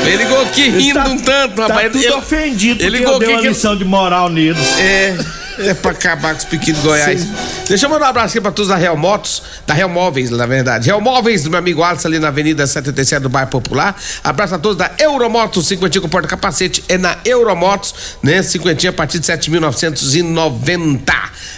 Ele 0.06 0.16
ligou 0.16 0.42
aqui 0.42 0.68
rindo 0.70 0.94
tá, 0.94 1.08
um 1.08 1.18
tanto, 1.18 1.60
rapaz. 1.60 1.87
Tá 1.87 1.90
tudo 1.92 2.04
ele, 2.04 2.14
ofendido 2.14 2.82
ele 2.82 2.98
ligou 2.98 3.14
eu 3.14 3.18
dei 3.18 3.28
uma 3.30 3.40
que- 3.40 3.48
lição 3.48 3.76
de 3.76 3.84
moral 3.84 4.28
neles. 4.28 4.78
É. 4.78 5.16
É 5.58 5.74
pra 5.74 5.92
acabar 5.92 6.32
com 6.32 6.38
os 6.38 6.44
pequenos 6.44 6.80
Goiás. 6.80 7.24
Deixa 7.68 7.86
eu 7.86 7.90
mandar 7.90 8.06
um 8.06 8.08
abraço 8.08 8.30
aqui 8.30 8.40
pra 8.40 8.50
todos 8.50 8.68
da 8.68 8.76
Real 8.76 8.96
Motos, 8.96 9.42
da 9.66 9.72
Real 9.72 9.88
Móveis, 9.88 10.30
na 10.30 10.46
verdade. 10.46 10.86
Real 10.86 11.00
Móveis, 11.00 11.44
do 11.44 11.50
meu 11.50 11.58
amigo 11.58 11.82
Alisson, 11.82 12.08
ali 12.08 12.18
na 12.18 12.28
Avenida 12.28 12.66
77 12.66 13.22
do 13.22 13.28
Bairro 13.28 13.50
Popular. 13.50 13.94
Abraço 14.22 14.56
a 14.56 14.58
todos 14.58 14.76
da 14.76 14.90
Euromotos, 14.98 15.68
cinquentinha 15.68 16.02
com 16.02 16.08
porta-capacete. 16.08 16.84
É 16.88 16.98
na 16.98 17.16
Euromotos, 17.24 17.94
né? 18.22 18.42
Cinquentinha 18.42 18.90
a 18.90 18.92
partir 18.92 19.20
de 19.20 19.26
7.990. 19.26 21.14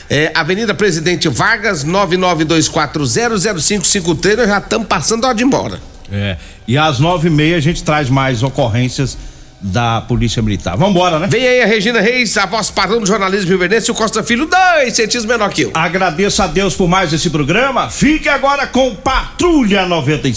É, 0.09 0.31
Avenida 0.35 0.73
Presidente 0.75 1.29
Vargas, 1.29 1.85
9924000553. 1.85 4.37
Nós 4.37 4.49
já 4.49 4.59
estamos 4.59 4.87
passando 4.87 5.25
a 5.25 5.29
hora 5.29 5.37
de 5.37 5.43
ir 5.43 5.47
embora. 5.47 5.81
É. 6.13 6.37
E 6.69 6.79
às 6.79 7.01
nove 7.01 7.27
e 7.29 7.31
meia 7.31 7.57
a 7.57 7.61
gente 7.61 7.83
traz 7.83 8.09
mais 8.09 8.43
ocorrências 8.43 9.19
da 9.67 10.01
Polícia 10.01 10.43
Militar. 10.43 10.77
Vambora, 10.77 11.19
né? 11.19 11.29
Vem 11.31 11.47
aí 11.47 11.63
a 11.63 11.67
Regina 11.67 12.01
Reis, 12.01 12.37
a 12.37 12.47
voz 12.47 12.71
padrão 12.71 13.01
do 13.01 13.07
jornalismo 13.07 13.49
rio-verdense, 13.49 13.89
e 13.89 13.93
o 13.93 13.95
Costa 13.95 14.23
Filho, 14.23 14.47
dois 14.47 14.95
centímetros 14.95 15.25
menor 15.25 15.51
que 15.51 15.63
eu. 15.63 15.71
Agradeço 15.75 16.43
a 16.43 16.47
Deus 16.47 16.75
por 16.75 16.89
mais 16.89 17.13
esse 17.13 17.31
programa. 17.31 17.91
Fique 17.91 18.29
agora 18.29 18.67
com 18.67 18.95
Patrulha 18.95 19.87
95. 19.87 20.35